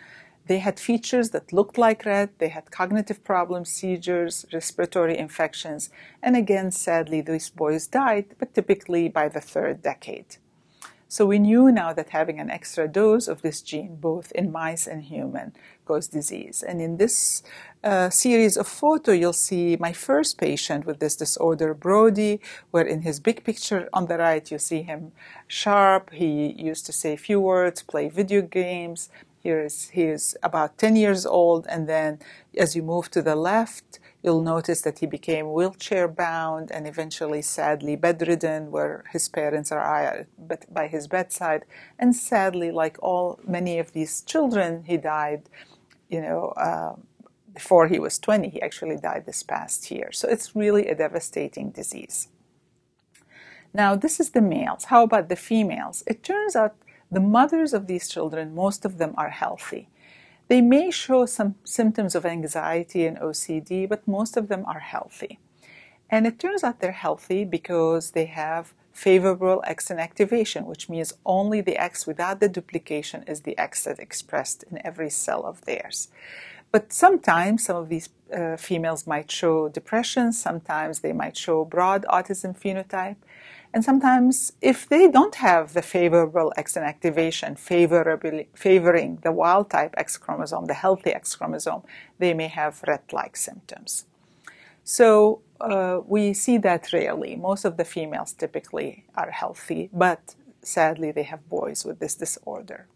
they 0.46 0.58
had 0.58 0.80
features 0.80 1.30
that 1.30 1.52
looked 1.52 1.78
like 1.78 2.02
Rett, 2.02 2.30
They 2.38 2.48
had 2.48 2.70
cognitive 2.70 3.22
problems, 3.22 3.70
seizures, 3.70 4.44
respiratory 4.52 5.16
infections. 5.16 5.90
And 6.22 6.36
again, 6.36 6.72
sadly, 6.72 7.20
these 7.20 7.50
boys 7.50 7.86
died, 7.86 8.34
but 8.38 8.54
typically 8.54 9.08
by 9.08 9.28
the 9.28 9.40
third 9.40 9.82
decade. 9.82 10.36
So 11.06 11.26
we 11.26 11.38
knew 11.38 11.70
now 11.70 11.92
that 11.92 12.08
having 12.08 12.40
an 12.40 12.50
extra 12.50 12.88
dose 12.88 13.28
of 13.28 13.42
this 13.42 13.60
gene, 13.60 13.96
both 13.96 14.32
in 14.32 14.50
mice 14.50 14.86
and 14.86 15.02
human, 15.02 15.52
cause 15.84 16.08
disease. 16.08 16.62
And 16.62 16.80
in 16.80 16.96
this 16.96 17.42
uh, 17.84 18.08
series 18.08 18.56
of 18.56 18.66
photo, 18.66 19.12
you'll 19.12 19.34
see 19.34 19.76
my 19.78 19.92
first 19.92 20.38
patient 20.38 20.86
with 20.86 21.00
this 21.00 21.14
disorder, 21.14 21.74
Brody, 21.74 22.40
where 22.70 22.86
in 22.86 23.02
his 23.02 23.20
big 23.20 23.44
picture 23.44 23.90
on 23.92 24.06
the 24.06 24.16
right, 24.16 24.50
you 24.50 24.58
see 24.58 24.82
him 24.82 25.12
sharp. 25.46 26.14
He 26.14 26.54
used 26.56 26.86
to 26.86 26.92
say 26.92 27.16
few 27.16 27.40
words, 27.40 27.82
play 27.82 28.08
video 28.08 28.40
games, 28.40 29.10
here 29.42 29.60
is, 29.64 29.90
he 29.90 30.04
is 30.04 30.36
about 30.42 30.78
10 30.78 30.94
years 30.96 31.26
old, 31.26 31.66
and 31.68 31.88
then 31.88 32.20
as 32.56 32.76
you 32.76 32.82
move 32.82 33.10
to 33.10 33.22
the 33.22 33.34
left, 33.34 33.98
you'll 34.22 34.42
notice 34.42 34.82
that 34.82 35.00
he 35.00 35.06
became 35.06 35.52
wheelchair 35.52 36.06
bound 36.06 36.70
and 36.70 36.86
eventually 36.86 37.42
sadly 37.42 37.96
bedridden 37.96 38.70
where 38.70 39.04
his 39.12 39.28
parents 39.28 39.72
are 39.72 40.26
by 40.70 40.86
his 40.86 41.08
bedside. 41.08 41.64
And 41.98 42.14
sadly 42.14 42.70
like 42.70 42.96
all 43.02 43.40
many 43.46 43.78
of 43.78 43.92
these 43.92 44.22
children 44.22 44.84
he 44.84 44.96
died 44.96 45.48
you 46.08 46.20
know 46.20 46.48
uh, 46.56 46.94
before 47.52 47.88
he 47.88 47.98
was 47.98 48.18
20 48.18 48.48
he 48.48 48.62
actually 48.62 48.96
died 48.96 49.26
this 49.26 49.42
past 49.42 49.90
year. 49.90 50.12
So 50.12 50.28
it's 50.28 50.54
really 50.54 50.86
a 50.86 50.94
devastating 50.94 51.70
disease. 51.70 52.28
Now 53.74 53.96
this 53.96 54.20
is 54.20 54.30
the 54.30 54.42
males. 54.42 54.84
How 54.84 55.02
about 55.02 55.28
the 55.28 55.36
females? 55.36 56.04
It 56.06 56.22
turns 56.22 56.54
out 56.54 56.76
the 57.12 57.20
mothers 57.20 57.74
of 57.74 57.86
these 57.86 58.08
children, 58.08 58.54
most 58.54 58.84
of 58.84 58.96
them 58.96 59.14
are 59.18 59.28
healthy. 59.28 59.88
They 60.48 60.62
may 60.62 60.90
show 60.90 61.26
some 61.26 61.54
symptoms 61.62 62.14
of 62.14 62.26
anxiety 62.26 63.06
and 63.06 63.18
OCD, 63.18 63.88
but 63.88 64.08
most 64.08 64.36
of 64.36 64.48
them 64.48 64.64
are 64.66 64.80
healthy. 64.80 65.38
And 66.10 66.26
it 66.26 66.38
turns 66.38 66.64
out 66.64 66.80
they're 66.80 66.92
healthy 66.92 67.44
because 67.44 68.10
they 68.10 68.26
have 68.26 68.74
favorable 68.92 69.62
X 69.66 69.90
activation, 69.90 70.66
which 70.66 70.88
means 70.88 71.14
only 71.24 71.60
the 71.60 71.76
X 71.76 72.06
without 72.06 72.40
the 72.40 72.48
duplication 72.48 73.24
is 73.26 73.42
the 73.42 73.56
X 73.58 73.84
that 73.84 73.98
expressed 73.98 74.64
in 74.70 74.84
every 74.84 75.10
cell 75.10 75.44
of 75.44 75.62
theirs. 75.62 76.08
But 76.70 76.92
sometimes 76.92 77.64
some 77.66 77.76
of 77.76 77.88
these 77.90 78.08
uh, 78.34 78.56
females 78.56 79.06
might 79.06 79.30
show 79.30 79.68
depression, 79.68 80.32
sometimes 80.32 81.00
they 81.00 81.12
might 81.12 81.36
show 81.36 81.64
broad 81.66 82.04
autism 82.08 82.58
phenotype, 82.58 83.16
and 83.74 83.82
sometimes, 83.84 84.52
if 84.60 84.86
they 84.86 85.08
don't 85.08 85.36
have 85.36 85.72
the 85.72 85.80
favorable 85.80 86.52
X 86.56 86.76
activation 86.76 87.56
favoring 87.56 89.18
the 89.22 89.32
wild 89.32 89.70
type 89.70 89.94
X 89.96 90.18
chromosome, 90.18 90.66
the 90.66 90.74
healthy 90.74 91.10
X 91.10 91.34
chromosome, 91.34 91.82
they 92.18 92.34
may 92.34 92.48
have 92.48 92.82
Rett 92.82 93.12
like 93.12 93.34
symptoms. 93.36 94.04
So 94.84 95.40
uh, 95.60 96.00
we 96.06 96.34
see 96.34 96.58
that 96.58 96.92
rarely. 96.92 97.34
Most 97.36 97.64
of 97.64 97.76
the 97.78 97.84
females 97.84 98.32
typically 98.32 99.04
are 99.14 99.30
healthy, 99.30 99.88
but 99.92 100.34
sadly, 100.60 101.10
they 101.10 101.22
have 101.22 101.48
boys 101.48 101.84
with 101.84 101.98
this 101.98 102.14
disorder. 102.14 102.86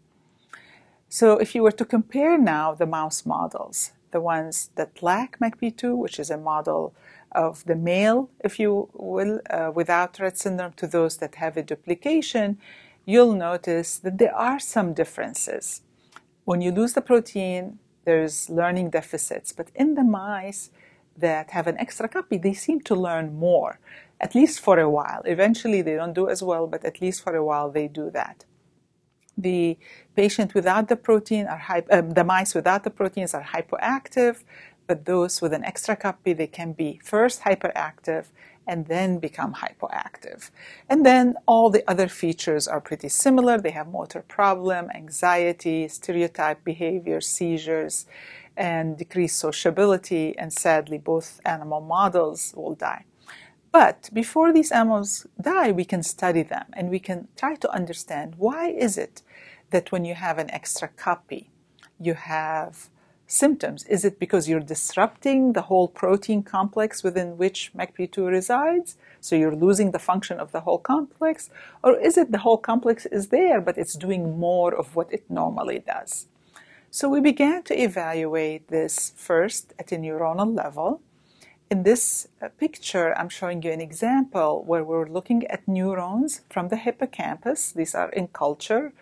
So 1.09 1.37
if 1.37 1.55
you 1.55 1.63
were 1.63 1.71
to 1.71 1.85
compare 1.85 2.37
now 2.37 2.75
the 2.75 2.85
mouse 2.85 3.25
models, 3.25 3.93
the 4.11 4.21
ones 4.21 4.69
that 4.75 5.01
lack 5.01 5.39
MECP2, 5.39 5.95
which 5.95 6.19
is 6.19 6.29
a 6.29 6.37
model 6.37 6.93
of 7.31 7.63
the 7.65 7.75
male, 7.75 8.29
if 8.43 8.59
you 8.59 8.89
will, 8.93 9.39
uh, 9.49 9.71
without 9.73 10.13
Rett 10.15 10.37
syndrome 10.37 10.73
to 10.73 10.87
those 10.87 11.17
that 11.17 11.35
have 11.35 11.57
a 11.57 11.63
duplication, 11.63 12.57
you'll 13.05 13.33
notice 13.33 13.99
that 13.99 14.17
there 14.17 14.35
are 14.35 14.59
some 14.59 14.93
differences. 14.93 15.81
When 16.45 16.61
you 16.61 16.71
lose 16.71 16.93
the 16.93 17.01
protein, 17.01 17.79
there's 18.05 18.49
learning 18.49 18.89
deficits, 18.91 19.51
but 19.51 19.69
in 19.75 19.95
the 19.95 20.03
mice 20.03 20.71
that 21.17 21.51
have 21.51 21.67
an 21.67 21.77
extra 21.77 22.07
copy, 22.07 22.37
they 22.37 22.53
seem 22.53 22.79
to 22.81 22.95
learn 22.95 23.37
more, 23.37 23.79
at 24.21 24.35
least 24.35 24.59
for 24.59 24.79
a 24.79 24.89
while. 24.89 25.21
Eventually, 25.25 25.81
they 25.81 25.95
don't 25.95 26.13
do 26.13 26.29
as 26.29 26.41
well, 26.41 26.67
but 26.67 26.85
at 26.85 27.01
least 27.01 27.23
for 27.23 27.35
a 27.35 27.43
while, 27.43 27.69
they 27.69 27.87
do 27.87 28.09
that. 28.11 28.45
The 29.37 29.77
patient 30.15 30.53
without 30.53 30.87
the 30.87 30.95
protein 30.95 31.47
are 31.47 31.83
um, 31.91 32.11
the 32.11 32.23
mice 32.23 32.55
without 32.55 32.83
the 32.83 32.89
proteins 32.89 33.33
are 33.35 33.43
hypoactive 33.43 34.43
but 34.87 35.05
those 35.05 35.41
with 35.41 35.53
an 35.53 35.65
extra 35.65 35.95
copy, 35.95 36.33
they 36.33 36.47
can 36.47 36.73
be 36.73 36.99
first 37.03 37.41
hyperactive 37.41 38.25
and 38.65 38.87
then 38.87 39.19
become 39.19 39.53
hypoactive. 39.55 40.49
And 40.89 41.05
then 41.05 41.35
all 41.45 41.69
the 41.69 41.89
other 41.89 42.07
features 42.07 42.67
are 42.67 42.81
pretty 42.81 43.09
similar. 43.09 43.57
They 43.57 43.71
have 43.71 43.87
motor 43.87 44.23
problem, 44.27 44.89
anxiety, 44.93 45.87
stereotype 45.87 46.63
behavior, 46.63 47.21
seizures, 47.21 48.05
and 48.57 48.97
decreased 48.97 49.37
sociability. 49.39 50.37
And 50.37 50.51
sadly, 50.51 50.97
both 50.97 51.39
animal 51.45 51.81
models 51.81 52.53
will 52.57 52.75
die. 52.75 53.05
But 53.71 54.09
before 54.13 54.51
these 54.51 54.71
animals 54.71 55.27
die, 55.39 55.71
we 55.71 55.85
can 55.85 56.03
study 56.03 56.43
them 56.43 56.65
and 56.73 56.89
we 56.89 56.99
can 56.99 57.27
try 57.37 57.55
to 57.55 57.71
understand 57.71 58.35
why 58.37 58.69
is 58.69 58.97
it 58.97 59.21
that 59.69 59.91
when 59.91 60.03
you 60.03 60.15
have 60.15 60.37
an 60.37 60.49
extra 60.51 60.87
copy, 60.87 61.49
you 61.99 62.13
have 62.13 62.89
symptoms. 63.27 63.83
Is 63.85 64.05
it 64.05 64.19
because 64.19 64.47
you're 64.47 64.61
disrupting 64.61 65.53
the 65.53 65.63
whole 65.63 65.89
protein 65.89 66.41
complex 66.41 67.03
within 67.03 67.37
which 67.37 67.71
MECP2 67.77 68.27
resides? 68.27 68.97
So 69.19 69.35
you're 69.35 69.55
losing 69.55 69.91
the 69.91 69.99
function 69.99 70.39
of 70.39 70.53
the 70.53 70.61
whole 70.61 70.79
complex? 70.79 71.49
Or 71.83 71.99
is 71.99 72.17
it 72.17 72.31
the 72.31 72.39
whole 72.39 72.57
complex 72.57 73.05
is 73.05 73.27
there, 73.27 73.59
but 73.59 73.77
it's 73.77 73.95
doing 73.95 74.39
more 74.39 74.73
of 74.73 74.95
what 74.95 75.11
it 75.11 75.29
normally 75.29 75.79
does? 75.79 76.27
So 76.89 77.09
we 77.09 77.19
began 77.19 77.63
to 77.63 77.79
evaluate 77.79 78.69
this 78.69 79.11
first 79.15 79.73
at 79.77 79.91
a 79.91 79.97
neuronal 79.97 80.55
level. 80.55 81.01
In 81.69 81.83
this 81.83 82.29
uh, 82.41 82.47
picture, 82.57 83.13
I'm 83.17 83.27
showing 83.27 83.61
you 83.61 83.71
an 83.71 83.81
example 83.81 84.63
where 84.65 84.85
we're 84.85 85.09
looking 85.09 85.45
at 85.47 85.67
neurons 85.67 86.41
from 86.49 86.69
the 86.69 86.77
hippocampus. 86.77 87.73
These 87.73 87.93
are 87.93 88.09
in 88.09 88.29
culture 88.29 88.93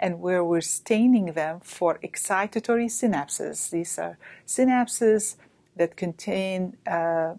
and 0.00 0.20
where 0.20 0.44
we're 0.44 0.60
staining 0.60 1.26
them 1.32 1.60
for 1.60 1.98
excitatory 2.02 2.86
synapses. 2.86 3.70
These 3.70 3.98
are 3.98 4.18
synapses 4.46 5.36
that 5.76 5.96
contain, 5.96 6.76
uh, 6.86 7.34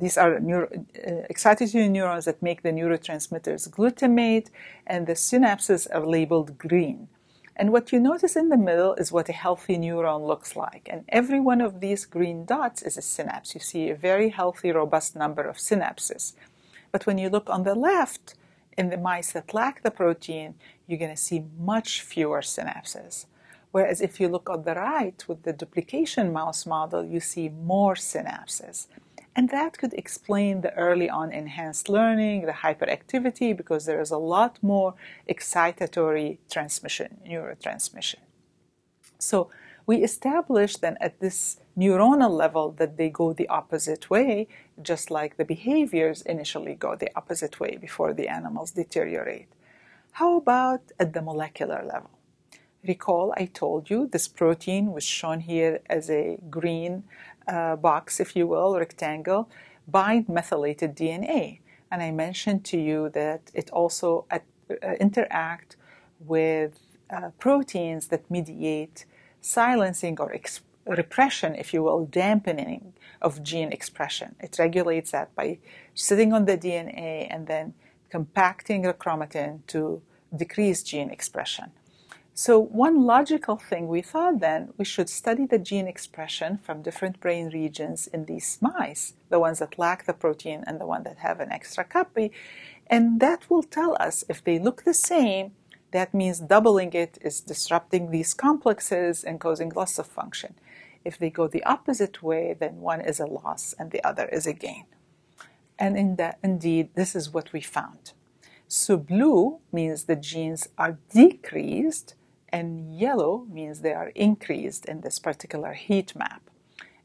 these 0.00 0.16
are 0.16 0.40
neuro, 0.40 0.66
uh, 0.66 1.10
excitatory 1.32 1.90
neurons 1.90 2.24
that 2.24 2.42
make 2.42 2.62
the 2.62 2.70
neurotransmitters 2.70 3.68
glutamate, 3.68 4.48
and 4.86 5.06
the 5.06 5.14
synapses 5.14 5.86
are 5.94 6.06
labeled 6.06 6.58
green. 6.58 7.08
And 7.56 7.70
what 7.70 7.92
you 7.92 8.00
notice 8.00 8.34
in 8.34 8.48
the 8.48 8.56
middle 8.56 8.94
is 8.94 9.12
what 9.12 9.28
a 9.28 9.32
healthy 9.32 9.76
neuron 9.76 10.26
looks 10.26 10.56
like. 10.56 10.88
And 10.90 11.04
every 11.08 11.38
one 11.38 11.60
of 11.60 11.80
these 11.80 12.04
green 12.04 12.44
dots 12.44 12.82
is 12.82 12.96
a 12.96 13.02
synapse. 13.02 13.54
You 13.54 13.60
see 13.60 13.90
a 13.90 13.94
very 13.94 14.30
healthy, 14.30 14.72
robust 14.72 15.14
number 15.14 15.42
of 15.42 15.56
synapses. 15.56 16.32
But 16.90 17.06
when 17.06 17.18
you 17.18 17.28
look 17.28 17.48
on 17.48 17.62
the 17.62 17.76
left, 17.76 18.34
in 18.76 18.90
the 18.90 18.96
mice 18.96 19.32
that 19.32 19.54
lack 19.54 19.82
the 19.82 19.90
protein, 19.90 20.54
you're 20.86 20.98
going 20.98 21.10
to 21.10 21.16
see 21.16 21.44
much 21.58 22.00
fewer 22.00 22.40
synapses. 22.40 23.26
Whereas 23.72 24.00
if 24.00 24.20
you 24.20 24.28
look 24.28 24.48
on 24.48 24.62
the 24.62 24.74
right 24.74 25.22
with 25.26 25.42
the 25.42 25.52
duplication 25.52 26.32
mouse 26.32 26.64
model, 26.64 27.04
you 27.04 27.20
see 27.20 27.48
more 27.48 27.94
synapses. 27.94 28.86
And 29.36 29.48
that 29.48 29.78
could 29.78 29.94
explain 29.94 30.60
the 30.60 30.72
early 30.74 31.10
on 31.10 31.32
enhanced 31.32 31.88
learning, 31.88 32.46
the 32.46 32.52
hyperactivity, 32.52 33.56
because 33.56 33.84
there 33.84 34.00
is 34.00 34.12
a 34.12 34.18
lot 34.18 34.58
more 34.62 34.94
excitatory 35.28 36.38
transmission, 36.48 37.18
neurotransmission. 37.26 38.20
So 39.18 39.50
we 39.86 40.04
established 40.04 40.80
then 40.80 40.96
at 41.00 41.18
this 41.18 41.58
neuronal 41.76 42.30
level 42.30 42.70
that 42.72 42.96
they 42.96 43.10
go 43.10 43.32
the 43.32 43.48
opposite 43.48 44.10
way, 44.10 44.46
just 44.80 45.10
like 45.10 45.36
the 45.36 45.44
behaviors 45.44 46.22
initially 46.22 46.74
go 46.74 46.94
the 46.94 47.10
opposite 47.16 47.58
way 47.60 47.76
before 47.76 48.12
the 48.12 48.28
animals 48.28 48.72
deteriorate. 48.72 49.48
How 50.12 50.36
about 50.36 50.80
at 51.00 51.12
the 51.12 51.22
molecular 51.22 51.82
level? 51.84 52.10
Recall 52.86 53.34
I 53.36 53.46
told 53.46 53.90
you 53.90 54.06
this 54.06 54.28
protein 54.28 54.92
was 54.92 55.04
shown 55.04 55.40
here 55.40 55.80
as 55.86 56.10
a 56.10 56.38
green 56.50 57.04
uh, 57.48 57.76
box, 57.76 58.20
if 58.20 58.36
you 58.36 58.46
will, 58.46 58.78
rectangle, 58.78 59.48
bind 59.88 60.28
methylated 60.28 60.94
DNA. 60.94 61.60
And 61.90 62.02
I 62.02 62.10
mentioned 62.10 62.64
to 62.66 62.78
you 62.78 63.08
that 63.10 63.50
it 63.54 63.70
also 63.70 64.26
at, 64.30 64.44
uh, 64.70 64.92
interact 65.00 65.76
with 66.20 66.78
uh, 67.10 67.30
proteins 67.38 68.08
that 68.08 68.30
mediate 68.30 69.04
silencing 69.40 70.18
or 70.20 70.32
ex- 70.32 70.60
repression, 70.86 71.54
if 71.54 71.72
you 71.72 71.82
will, 71.82 72.06
dampening 72.06 72.92
of 73.22 73.42
gene 73.42 73.72
expression. 73.72 74.36
It 74.40 74.56
regulates 74.58 75.10
that 75.12 75.34
by 75.34 75.58
sitting 75.94 76.32
on 76.32 76.44
the 76.44 76.58
DNA 76.58 77.26
and 77.30 77.46
then 77.46 77.74
compacting 78.10 78.82
the 78.82 78.94
chromatin 78.94 79.60
to 79.68 80.02
decrease 80.34 80.82
gene 80.82 81.10
expression. 81.10 81.72
So, 82.36 82.58
one 82.58 83.04
logical 83.04 83.56
thing 83.56 83.86
we 83.86 84.02
thought 84.02 84.40
then 84.40 84.72
we 84.76 84.84
should 84.84 85.08
study 85.08 85.46
the 85.46 85.58
gene 85.58 85.86
expression 85.86 86.58
from 86.58 86.82
different 86.82 87.20
brain 87.20 87.48
regions 87.50 88.08
in 88.08 88.24
these 88.24 88.58
mice, 88.60 89.14
the 89.28 89.38
ones 89.38 89.60
that 89.60 89.78
lack 89.78 90.04
the 90.04 90.12
protein 90.12 90.64
and 90.66 90.80
the 90.80 90.86
one 90.86 91.04
that 91.04 91.18
have 91.18 91.38
an 91.38 91.52
extra 91.52 91.84
copy, 91.84 92.32
and 92.88 93.20
that 93.20 93.48
will 93.48 93.62
tell 93.62 93.96
us 94.00 94.24
if 94.28 94.42
they 94.42 94.58
look 94.58 94.82
the 94.82 94.94
same, 94.94 95.52
that 95.92 96.12
means 96.12 96.40
doubling 96.40 96.92
it 96.92 97.18
is 97.22 97.40
disrupting 97.40 98.10
these 98.10 98.34
complexes 98.34 99.22
and 99.22 99.38
causing 99.38 99.70
loss 99.70 99.96
of 100.00 100.08
function. 100.08 100.54
If 101.04 101.18
they 101.18 101.30
go 101.30 101.46
the 101.46 101.64
opposite 101.64 102.22
way, 102.22 102.56
then 102.58 102.80
one 102.80 103.00
is 103.00 103.20
a 103.20 103.26
loss 103.26 103.74
and 103.78 103.90
the 103.90 104.02
other 104.04 104.26
is 104.26 104.46
a 104.46 104.52
gain. 104.52 104.86
And 105.78 105.96
in 105.96 106.16
indeed, 106.42 106.94
this 106.94 107.14
is 107.14 107.32
what 107.32 107.52
we 107.52 107.60
found. 107.60 108.12
So 108.68 108.96
blue 108.96 109.60
means 109.72 110.04
the 110.04 110.16
genes 110.16 110.68
are 110.78 110.98
decreased, 111.12 112.14
and 112.48 112.98
yellow 112.98 113.46
means 113.50 113.80
they 113.80 113.92
are 113.92 114.08
increased 114.14 114.86
in 114.86 115.00
this 115.00 115.18
particular 115.18 115.74
heat 115.74 116.16
map. 116.16 116.42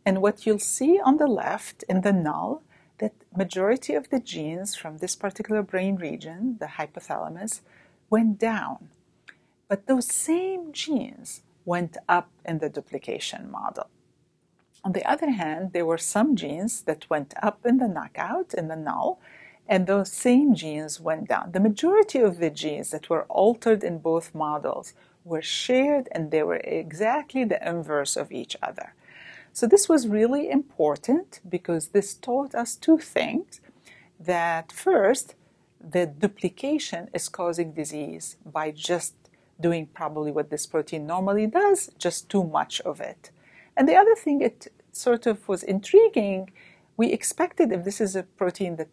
And 0.06 0.22
what 0.22 0.46
you'll 0.46 0.60
see 0.60 1.00
on 1.00 1.18
the 1.18 1.28
left 1.28 1.84
in 1.84 2.02
the 2.02 2.14
null, 2.14 2.64
that 3.00 3.14
majority 3.36 3.94
of 3.94 4.10
the 4.10 4.20
genes 4.20 4.76
from 4.76 4.98
this 4.98 5.16
particular 5.16 5.62
brain 5.62 5.96
region, 5.96 6.58
the 6.60 6.68
hypothalamus, 6.68 7.62
went 8.10 8.40
down. 8.40 8.90
But 9.68 9.88
those 9.88 10.08
same 10.08 10.72
genes 10.72 11.42
went 11.74 11.96
up 12.18 12.30
in 12.50 12.58
the 12.60 12.70
duplication 12.78 13.42
model. 13.60 13.88
On 14.86 14.92
the 14.94 15.06
other 15.14 15.32
hand, 15.42 15.64
there 15.74 15.90
were 15.90 16.12
some 16.16 16.30
genes 16.36 16.74
that 16.88 17.10
went 17.14 17.32
up 17.48 17.60
in 17.70 17.78
the 17.78 17.94
knockout, 17.96 18.50
in 18.60 18.66
the 18.70 18.82
null, 18.88 19.20
and 19.68 19.86
those 19.86 20.12
same 20.12 20.56
genes 20.56 21.00
went 21.00 21.26
down. 21.34 21.52
The 21.52 21.68
majority 21.70 22.20
of 22.20 22.40
the 22.40 22.50
genes 22.50 22.90
that 22.90 23.10
were 23.12 23.26
altered 23.44 23.84
in 23.84 24.00
both 24.00 24.34
models 24.34 24.88
were 25.24 25.44
shared 25.44 26.06
and 26.12 26.32
they 26.32 26.44
were 26.50 26.62
exactly 26.82 27.44
the 27.46 27.62
inverse 27.74 28.18
of 28.18 28.32
each 28.32 28.56
other. 28.70 28.88
So, 29.54 29.68
this 29.68 29.86
was 29.88 30.16
really 30.20 30.50
important 30.50 31.40
because 31.56 31.90
this 31.90 32.14
taught 32.14 32.56
us 32.56 32.76
two 32.76 33.00
things 33.18 33.62
that 34.20 34.72
first, 34.72 35.36
the 35.98 36.06
duplication 36.06 37.10
is 37.14 37.30
causing 37.30 37.74
disease 37.74 38.38
by 38.58 38.72
just 38.72 39.14
doing 39.60 39.88
probably 39.88 40.32
what 40.32 40.50
this 40.50 40.66
protein 40.66 41.06
normally 41.06 41.48
does, 41.48 41.90
just 41.98 42.30
too 42.30 42.44
much 42.44 42.82
of 42.82 43.00
it. 43.02 43.32
And 43.76 43.88
the 43.88 43.96
other 43.96 44.16
thing 44.16 44.42
it 44.42 44.68
sort 44.92 45.26
of 45.26 45.48
was 45.48 45.64
intriguing, 45.64 46.52
we 46.98 47.12
expected 47.12 47.72
if 47.72 47.84
this 47.84 48.02
is 48.02 48.16
a 48.16 48.24
protein 48.24 48.76
that 48.78 48.90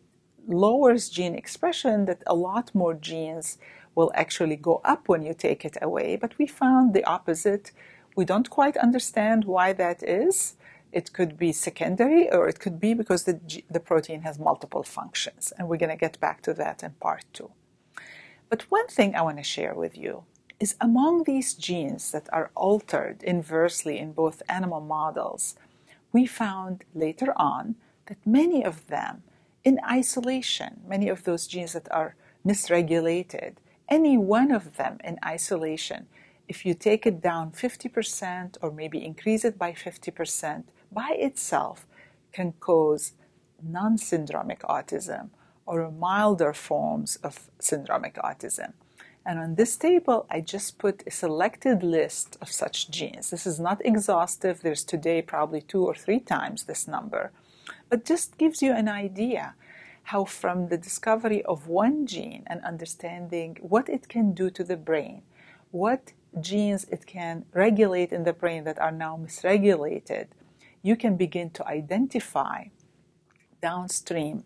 lowers 0.46 1.09
gene 1.09 1.35
expression, 1.35 2.05
that 2.05 2.22
a 2.26 2.35
lot 2.35 2.74
more 2.74 2.94
genes 2.94 3.59
will 3.94 4.12
actually 4.14 4.57
go 4.57 4.81
up 4.85 5.09
when 5.09 5.22
you 5.22 5.35
take 5.35 5.64
it 5.64 5.76
away. 5.83 6.16
But 6.16 6.38
we 6.38 6.46
found 6.46 6.94
the 6.94 7.05
opposite. 7.05 7.72
We 8.14 8.24
don't 8.24 8.50
quite 8.50 8.76
understand 8.76 9.44
why 9.44 9.72
that 9.72 10.02
is. 10.02 10.55
It 10.92 11.12
could 11.12 11.37
be 11.37 11.52
secondary, 11.52 12.31
or 12.31 12.48
it 12.48 12.61
could 12.61 12.79
be 12.79 12.94
because 12.94 13.24
the, 13.24 13.40
the 13.68 13.81
protein 13.81 14.22
has 14.22 14.38
multiple 14.38 14.83
functions. 14.83 15.52
And 15.59 15.68
we're 15.68 15.79
going 15.79 15.90
to 15.90 15.96
get 15.96 16.20
back 16.20 16.42
to 16.42 16.55
that 16.55 16.83
in 16.83 16.92
part 16.92 17.24
two. 17.33 17.50
But 18.48 18.62
one 18.70 18.87
thing 18.87 19.14
I 19.14 19.22
want 19.22 19.38
to 19.38 19.42
share 19.42 19.74
with 19.74 19.98
you 19.98 20.24
is 20.58 20.74
among 20.80 21.24
these 21.24 21.54
genes 21.54 22.10
that 22.12 22.28
are 22.32 22.50
altered 22.54 23.22
inversely 23.22 23.98
in 23.98 24.12
both 24.12 24.42
animal 24.48 24.80
models, 24.80 25.56
we 26.12 26.26
found 26.26 26.84
later 26.94 27.32
on 27.36 27.76
that 28.06 28.18
many 28.24 28.64
of 28.64 28.86
them, 28.86 29.22
in 29.64 29.80
isolation, 29.90 30.80
many 30.86 31.08
of 31.08 31.24
those 31.24 31.46
genes 31.46 31.72
that 31.72 31.90
are 31.90 32.14
misregulated, 32.44 33.56
any 33.88 34.16
one 34.16 34.50
of 34.50 34.76
them 34.76 34.98
in 35.04 35.18
isolation, 35.24 36.06
if 36.48 36.64
you 36.64 36.74
take 36.74 37.06
it 37.06 37.20
down 37.20 37.50
50% 37.50 38.56
or 38.62 38.70
maybe 38.70 39.04
increase 39.04 39.44
it 39.44 39.58
by 39.58 39.72
50%, 39.72 40.64
by 40.92 41.16
itself 41.18 41.86
can 42.32 42.52
cause 42.60 43.12
non 43.62 43.96
syndromic 43.96 44.60
autism 44.60 45.30
or 45.66 45.90
milder 45.90 46.52
forms 46.52 47.16
of 47.16 47.50
syndromic 47.60 48.14
autism. 48.14 48.72
And 49.26 49.40
on 49.40 49.56
this 49.56 49.76
table, 49.76 50.24
I 50.30 50.40
just 50.40 50.78
put 50.78 51.02
a 51.04 51.10
selected 51.10 51.82
list 51.82 52.36
of 52.40 52.48
such 52.48 52.88
genes. 52.90 53.30
This 53.30 53.44
is 53.44 53.58
not 53.58 53.84
exhaustive. 53.84 54.60
There's 54.60 54.84
today 54.84 55.20
probably 55.20 55.60
two 55.60 55.84
or 55.84 55.96
three 55.96 56.20
times 56.20 56.64
this 56.64 56.86
number, 56.86 57.32
but 57.88 58.04
just 58.04 58.38
gives 58.38 58.62
you 58.62 58.72
an 58.72 58.88
idea 58.88 59.54
how 60.04 60.24
from 60.24 60.68
the 60.68 60.78
discovery 60.78 61.42
of 61.44 61.66
one 61.66 62.06
gene 62.06 62.44
and 62.46 62.62
understanding 62.62 63.56
what 63.60 63.88
it 63.88 64.08
can 64.08 64.32
do 64.32 64.48
to 64.50 64.62
the 64.62 64.76
brain, 64.76 65.22
what 65.72 66.12
genes 66.40 66.84
it 66.84 67.04
can 67.06 67.44
regulate 67.52 68.12
in 68.12 68.22
the 68.22 68.32
brain 68.32 68.62
that 68.62 68.78
are 68.78 68.92
now 68.92 69.16
misregulated, 69.16 70.28
you 70.82 70.94
can 70.94 71.16
begin 71.16 71.50
to 71.50 71.66
identify 71.66 72.66
downstream 73.60 74.44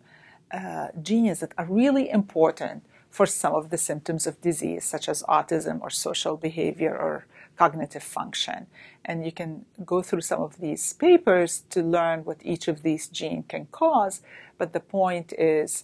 uh, 0.51 0.87
genes 0.99 1.39
that 1.41 1.53
are 1.59 1.65
really 1.65 2.09
important 2.09 2.83
for 3.11 3.25
some 3.25 3.53
of 3.53 3.69
the 3.69 3.77
symptoms 3.77 4.25
of 4.25 4.41
disease, 4.41 4.85
such 4.85 5.07
as 5.07 5.21
autism 5.23 5.81
or 5.81 5.89
social 5.89 6.37
behavior 6.37 6.97
or 6.97 7.27
cognitive 7.57 8.01
function. 8.01 8.67
And 9.05 9.25
you 9.25 9.31
can 9.31 9.65
go 9.85 10.01
through 10.01 10.21
some 10.21 10.41
of 10.41 10.59
these 10.59 10.93
papers 10.93 11.63
to 11.69 11.83
learn 11.83 12.21
what 12.21 12.37
each 12.43 12.67
of 12.67 12.81
these 12.81 13.07
genes 13.07 13.45
can 13.49 13.67
cause. 13.67 14.21
But 14.57 14.73
the 14.73 14.79
point 14.79 15.33
is, 15.33 15.83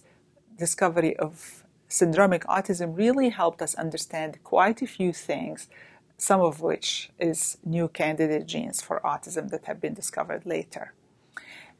discovery 0.58 1.16
of 1.18 1.64
syndromic 1.88 2.44
autism 2.44 2.96
really 2.96 3.28
helped 3.28 3.62
us 3.62 3.74
understand 3.74 4.38
quite 4.42 4.82
a 4.82 4.86
few 4.86 5.12
things 5.12 5.68
some 6.18 6.40
of 6.40 6.60
which 6.60 7.10
is 7.18 7.58
new 7.64 7.88
candidate 7.88 8.46
genes 8.46 8.82
for 8.82 9.00
autism 9.04 9.50
that 9.50 9.64
have 9.66 9.80
been 9.80 9.94
discovered 9.94 10.44
later. 10.44 10.92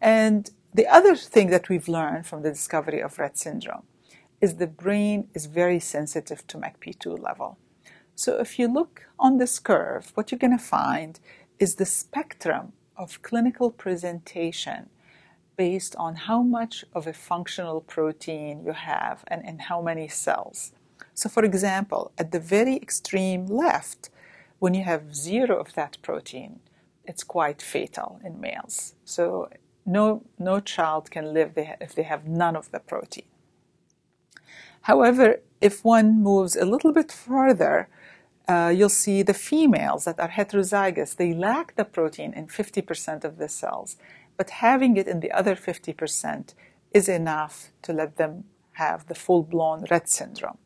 And 0.00 0.48
the 0.72 0.87
other 0.87 1.16
thing 1.16 1.50
that 1.50 1.68
we've 1.68 1.88
learned 1.88 2.24
from 2.24 2.42
the 2.42 2.50
discovery 2.50 3.00
of 3.00 3.16
Rett 3.16 3.37
syndrome 3.37 3.82
is 4.40 4.57
the 4.57 4.66
brain 4.66 5.29
is 5.35 5.46
very 5.46 5.81
sensitive 5.81 6.46
to 6.46 6.59
MECP2 6.59 7.18
level. 7.18 7.59
So 8.14 8.38
if 8.40 8.59
you 8.59 8.72
look 8.72 9.07
on 9.18 9.38
this 9.38 9.59
curve, 9.59 10.12
what 10.14 10.31
you're 10.31 10.38
going 10.38 10.59
to 10.59 10.64
find 10.64 11.20
is 11.59 11.74
the 11.74 11.87
spectrum 11.87 12.72
of 12.96 13.22
clinical 13.22 13.70
presentation 13.70 14.90
based 15.57 15.94
on 15.96 16.14
how 16.14 16.42
much 16.42 16.85
of 16.94 17.07
a 17.07 17.12
functional 17.12 17.81
protein 17.81 18.62
you 18.64 18.72
have 18.72 19.24
and 19.27 19.44
in 19.44 19.59
how 19.59 19.83
many 19.83 20.09
cells. 20.09 20.72
So, 21.14 21.29
for 21.29 21.44
example, 21.44 22.12
at 22.16 22.31
the 22.31 22.40
very 22.40 22.77
extreme 22.77 23.46
left, 23.46 24.11
when 24.61 24.74
you 24.74 24.85
have 24.85 25.14
zero 25.16 25.59
of 25.59 25.74
that 25.74 25.98
protein, 26.03 26.61
it's 27.05 27.24
quite 27.24 27.61
fatal 27.61 28.20
in 28.24 28.40
males. 28.40 28.94
So, 29.05 29.48
no, 29.85 30.22
no 30.38 30.61
child 30.61 31.11
can 31.11 31.33
live 31.33 31.53
if 31.57 31.94
they 31.94 32.05
have 32.05 32.29
none 32.29 32.55
of 32.55 32.70
the 32.70 32.79
protein. 32.79 33.24
However, 34.88 35.42
if 35.61 35.85
one 35.85 36.22
moves 36.22 36.57
a 36.57 36.64
little 36.64 36.92
bit 36.94 37.12
further, 37.12 37.88
uh, 38.48 38.72
you'll 38.74 38.88
see 39.05 39.22
the 39.22 39.35
females 39.35 40.07
that 40.07 40.18
are 40.18 40.31
heterozygous, 40.31 41.14
they 41.14 41.35
lack 41.35 41.77
the 41.77 41.85
protein 41.85 42.33
in 42.33 42.46
50% 42.46 43.22
of 43.22 43.37
the 43.37 43.51
cells, 43.51 43.98
but 44.38 44.48
having 44.48 44.96
it 44.96 45.07
in 45.07 45.20
the 45.20 45.31
other 45.31 45.55
50% 45.55 46.55
is 46.94 47.07
enough 47.07 47.70
to 47.83 47.92
let 47.92 48.16
them 48.16 48.44
have 48.72 49.07
the 49.09 49.14
full 49.14 49.42
blown 49.42 49.85
Rett 49.90 50.09
syndrome. 50.09 50.57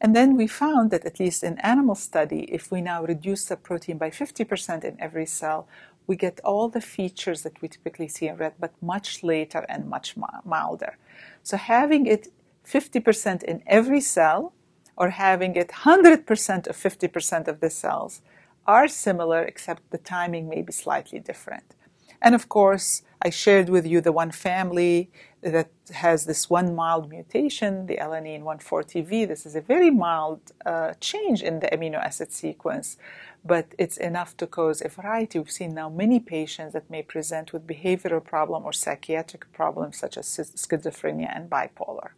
And 0.00 0.14
then 0.14 0.36
we 0.36 0.46
found 0.46 0.92
that, 0.92 1.04
at 1.04 1.18
least 1.18 1.42
in 1.42 1.58
animal 1.58 1.96
study, 1.96 2.42
if 2.42 2.70
we 2.70 2.80
now 2.80 3.02
reduce 3.02 3.46
the 3.46 3.56
protein 3.56 3.98
by 3.98 4.10
50% 4.10 4.84
in 4.84 4.96
every 5.00 5.26
cell, 5.26 5.66
we 6.06 6.14
get 6.14 6.38
all 6.44 6.68
the 6.68 6.80
features 6.80 7.42
that 7.42 7.60
we 7.60 7.66
typically 7.66 8.06
see 8.06 8.28
in 8.28 8.36
Rett, 8.36 8.52
but 8.60 8.72
much 8.80 9.24
later 9.24 9.66
and 9.68 9.90
much 9.90 10.14
milder. 10.44 10.96
So 11.42 11.56
having 11.56 12.06
it 12.06 12.28
50% 12.68 13.42
in 13.42 13.62
every 13.66 14.00
cell 14.00 14.52
or 14.96 15.10
having 15.10 15.56
it 15.56 15.68
100% 15.68 16.66
of 16.66 16.76
50% 16.76 17.48
of 17.48 17.60
the 17.60 17.70
cells 17.70 18.20
are 18.66 18.88
similar, 18.88 19.42
except 19.42 19.90
the 19.90 19.98
timing 19.98 20.48
may 20.48 20.60
be 20.62 20.72
slightly 20.72 21.18
different. 21.18 21.74
And 22.20 22.34
of 22.34 22.48
course, 22.48 23.02
I 23.22 23.30
shared 23.30 23.68
with 23.68 23.86
you 23.86 24.00
the 24.00 24.12
one 24.12 24.32
family 24.32 25.10
that 25.40 25.70
has 25.92 26.26
this 26.26 26.50
one 26.50 26.74
mild 26.74 27.08
mutation, 27.08 27.86
the 27.86 27.96
alanine 27.96 28.42
140V. 28.42 29.26
This 29.26 29.46
is 29.46 29.54
a 29.54 29.60
very 29.60 29.90
mild 29.90 30.40
uh, 30.66 30.94
change 31.00 31.42
in 31.42 31.60
the 31.60 31.68
amino 31.68 31.98
acid 31.98 32.32
sequence, 32.32 32.96
but 33.44 33.66
it's 33.78 33.96
enough 33.96 34.36
to 34.38 34.46
cause 34.46 34.82
a 34.82 34.88
variety. 34.88 35.38
We've 35.38 35.50
seen 35.50 35.74
now 35.74 35.88
many 35.88 36.18
patients 36.20 36.72
that 36.72 36.90
may 36.90 37.02
present 37.02 37.52
with 37.52 37.66
behavioral 37.66 38.24
problem 38.24 38.64
or 38.64 38.72
psychiatric 38.72 39.52
problems 39.52 39.96
such 39.96 40.18
as 40.18 40.26
schizophrenia 40.26 41.34
and 41.34 41.48
bipolar. 41.48 42.10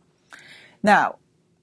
Now, 0.82 1.16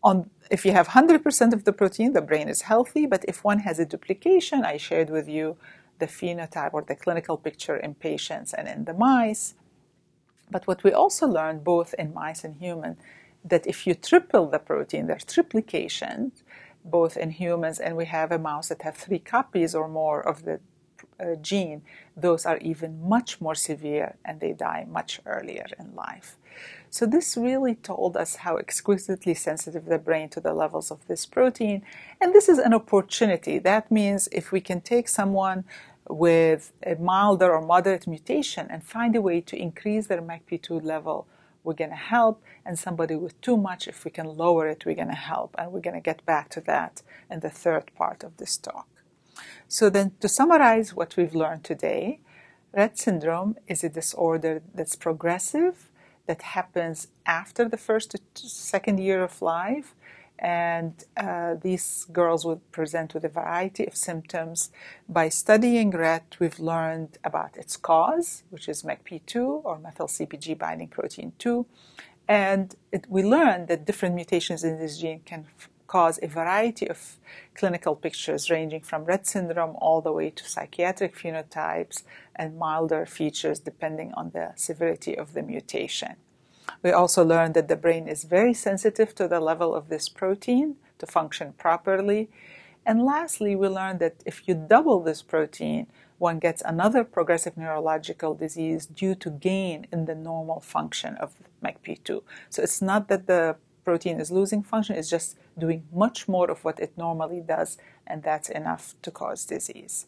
on, 0.04 0.30
if 0.52 0.66
you 0.66 0.72
have 0.74 0.90
100% 0.90 1.54
of 1.54 1.64
the 1.64 1.74
protein, 1.74 2.14
the 2.14 2.22
brain 2.22 2.50
is 2.50 2.64
healthy, 2.64 3.06
but 3.06 3.26
if 3.28 3.44
one 3.44 3.60
has 3.60 3.80
a 3.80 3.86
duplication, 3.86 4.64
I 4.64 4.78
shared 4.78 5.10
with 5.10 5.28
you 5.28 5.58
the 6.00 6.08
phenotype 6.08 6.74
or 6.74 6.84
the 6.84 6.96
clinical 6.96 7.38
picture 7.38 7.76
in 7.76 7.96
patients 7.96 8.54
and 8.54 8.68
in 8.68 8.86
the 8.86 8.94
mice. 8.94 9.56
But 10.50 10.68
what 10.68 10.84
we 10.84 10.92
also 10.92 11.28
learned 11.28 11.64
both 11.64 11.94
in 11.98 12.14
mice 12.14 12.44
and 12.44 12.56
human, 12.58 12.98
that 13.44 13.66
if 13.68 13.88
you 13.88 13.96
triple 13.96 14.48
the 14.50 14.60
protein, 14.60 15.08
there's 15.08 15.26
triplication, 15.26 16.32
both 16.86 17.18
in 17.18 17.32
humans 17.32 17.80
and 17.80 17.98
we 17.98 18.06
have 18.06 18.32
a 18.32 18.40
mouse 18.40 18.70
that 18.70 18.84
have 18.84 18.96
three 18.96 19.20
copies 19.20 19.76
or 19.76 19.88
more 19.88 20.22
of 20.22 20.44
the 20.44 20.60
uh, 21.20 21.36
gene, 21.42 21.82
those 22.16 22.46
are 22.46 22.58
even 22.60 23.08
much 23.08 23.42
more 23.42 23.56
severe 23.56 24.16
and 24.24 24.40
they 24.40 24.54
die 24.54 24.86
much 24.90 25.20
earlier 25.26 25.66
in 25.80 25.96
life. 25.96 26.38
So, 26.90 27.06
this 27.06 27.38
really 27.38 27.76
told 27.76 28.16
us 28.16 28.38
how 28.38 28.58
exquisitely 28.58 29.34
sensitive 29.34 29.86
the 29.86 29.98
brain 29.98 30.30
to 30.30 30.40
the 30.40 30.54
levels 30.54 30.92
of 30.92 31.06
this 31.08 31.26
protein. 31.26 31.84
And 32.22 32.34
this 32.34 32.48
is 32.48 32.60
an 32.60 32.74
opportunity. 32.74 33.60
That 33.60 33.92
means 33.92 34.30
if 34.32 34.52
we 34.52 34.62
can 34.62 34.82
take 34.82 35.10
someone 35.10 35.66
with 36.10 36.72
a 36.84 36.96
milder 36.96 37.52
or 37.54 37.62
moderate 37.62 38.08
mutation 38.08 38.68
and 38.70 38.84
find 38.84 39.16
a 39.16 39.22
way 39.22 39.42
to 39.42 39.58
increase 39.58 40.08
their 40.08 40.22
MECP2 40.22 40.84
level, 40.84 41.28
we're 41.64 41.74
going 41.74 41.90
to 41.90 41.96
help. 41.96 42.42
And 42.66 42.80
somebody 42.80 43.16
with 43.16 43.40
too 43.42 43.58
much, 43.58 43.88
if 43.88 44.06
we 44.06 44.12
can 44.12 44.26
lower 44.26 44.68
it, 44.68 44.86
we're 44.86 44.96
going 44.96 45.10
to 45.10 45.14
help. 45.14 45.56
And 45.58 45.72
we're 45.72 45.82
going 45.82 46.02
to 46.02 46.02
get 46.02 46.26
back 46.26 46.50
to 46.52 46.62
that 46.62 47.02
in 47.30 47.42
the 47.42 47.50
third 47.50 47.92
part 47.96 48.24
of 48.24 48.38
this 48.38 48.58
talk. 48.58 48.88
So, 49.68 49.90
then 49.90 50.14
to 50.22 50.30
summarize 50.30 50.94
what 50.94 51.18
we've 51.18 51.36
learned 51.36 51.64
today, 51.64 52.20
Rett 52.76 52.98
syndrome 52.98 53.56
is 53.68 53.84
a 53.84 53.90
disorder 53.90 54.62
that's 54.74 54.96
progressive, 54.96 55.90
that 56.28 56.42
happens 56.42 57.08
after 57.26 57.68
the 57.68 57.78
first 57.78 58.12
to 58.12 58.20
second 58.48 59.00
year 59.00 59.24
of 59.24 59.42
life. 59.42 59.96
And 60.40 60.94
uh, 61.16 61.56
these 61.56 62.06
girls 62.14 62.46
will 62.46 62.62
present 62.72 63.16
with 63.16 63.24
a 63.24 63.30
variety 63.30 63.88
of 63.88 63.96
symptoms. 63.96 64.70
By 65.10 65.30
studying 65.30 65.92
Rett, 65.92 66.40
we've 66.40 66.60
learned 66.60 67.18
about 67.24 67.58
its 67.58 67.76
cause, 67.76 68.44
which 68.52 68.70
is 68.70 68.84
MECP2 68.84 69.62
or 69.66 69.80
methyl 69.80 70.08
CpG 70.08 70.56
binding 70.60 70.90
protein 70.90 71.34
2. 71.40 71.66
And 72.28 72.76
it, 72.92 73.06
we 73.10 73.24
learned 73.24 73.68
that 73.70 73.86
different 73.86 74.14
mutations 74.14 74.64
in 74.64 74.78
this 74.78 75.00
gene 75.00 75.22
can 75.26 75.48
cause 75.88 76.20
a 76.22 76.28
variety 76.28 76.88
of 76.88 77.18
clinical 77.56 77.96
pictures 77.96 78.50
ranging 78.50 78.82
from 78.82 79.06
Rett 79.06 79.26
syndrome 79.26 79.76
all 79.78 80.02
the 80.02 80.12
way 80.12 80.30
to 80.30 80.44
psychiatric 80.48 81.18
phenotypes 81.18 82.04
and 82.36 82.60
milder 82.60 83.06
features 83.06 83.60
depending 83.60 84.14
on 84.14 84.32
the 84.32 84.52
severity 84.56 85.18
of 85.18 85.34
the 85.34 85.42
mutation. 85.42 86.16
We 86.84 86.92
also 86.92 87.24
learned 87.24 87.54
that 87.56 87.70
the 87.70 87.76
brain 87.76 88.08
is 88.08 88.24
very 88.24 88.54
sensitive 88.54 89.16
to 89.16 89.28
the 89.28 89.40
level 89.40 89.74
of 89.74 89.90
this 89.90 90.10
protein 90.10 90.76
to 91.00 91.08
function 91.08 91.54
properly. 91.54 92.30
And 92.86 93.04
lastly, 93.04 93.56
we 93.56 93.68
learned 93.68 94.00
that 94.00 94.16
if 94.26 94.48
you 94.48 94.54
double 94.54 95.02
this 95.02 95.22
protein, 95.22 95.88
one 96.18 96.40
gets 96.40 96.62
another 96.66 97.04
progressive 97.04 97.58
neurological 97.58 98.34
disease 98.34 98.86
due 98.86 99.16
to 99.16 99.30
gain 99.30 99.88
in 99.92 100.06
the 100.06 100.16
normal 100.16 100.60
function 100.60 101.16
of 101.16 101.36
MECP2. 101.64 102.24
So 102.50 102.64
it's 102.64 102.82
not 102.82 103.08
that 103.08 103.28
the 103.28 103.56
protein 103.86 104.20
is 104.20 104.32
losing 104.32 104.64
function, 104.64 104.96
it's 104.96 105.10
just 105.10 105.38
doing 105.58 105.84
much 105.92 106.28
more 106.28 106.50
of 106.50 106.64
what 106.64 106.80
it 106.80 106.98
normally 106.98 107.42
does, 107.42 107.78
and 108.06 108.24
that's 108.24 108.50
enough 108.50 108.96
to 109.02 109.12
cause 109.12 109.46
disease. 109.46 110.08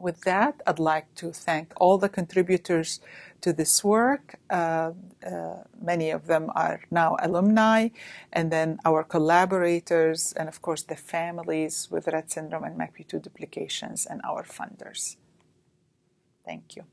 With 0.00 0.22
that, 0.22 0.62
I'd 0.66 0.78
like 0.78 1.14
to 1.16 1.30
thank 1.30 1.74
all 1.76 1.98
the 1.98 2.08
contributors 2.08 3.00
to 3.42 3.52
this 3.52 3.84
work. 3.84 4.36
Uh, 4.48 4.92
uh, 5.26 5.56
many 5.80 6.10
of 6.10 6.26
them 6.26 6.50
are 6.54 6.80
now 6.90 7.16
alumni, 7.20 7.88
and 8.32 8.50
then 8.50 8.78
our 8.84 9.04
collaborators, 9.04 10.32
and 10.38 10.48
of 10.48 10.62
course 10.62 10.82
the 10.82 10.96
families 10.96 11.88
with 11.90 12.06
Rett 12.06 12.30
syndrome 12.30 12.64
and 12.64 12.78
MECP2 12.78 13.20
duplications, 13.20 14.06
and 14.06 14.20
our 14.24 14.42
funders. 14.44 15.16
Thank 16.46 16.76
you. 16.76 16.84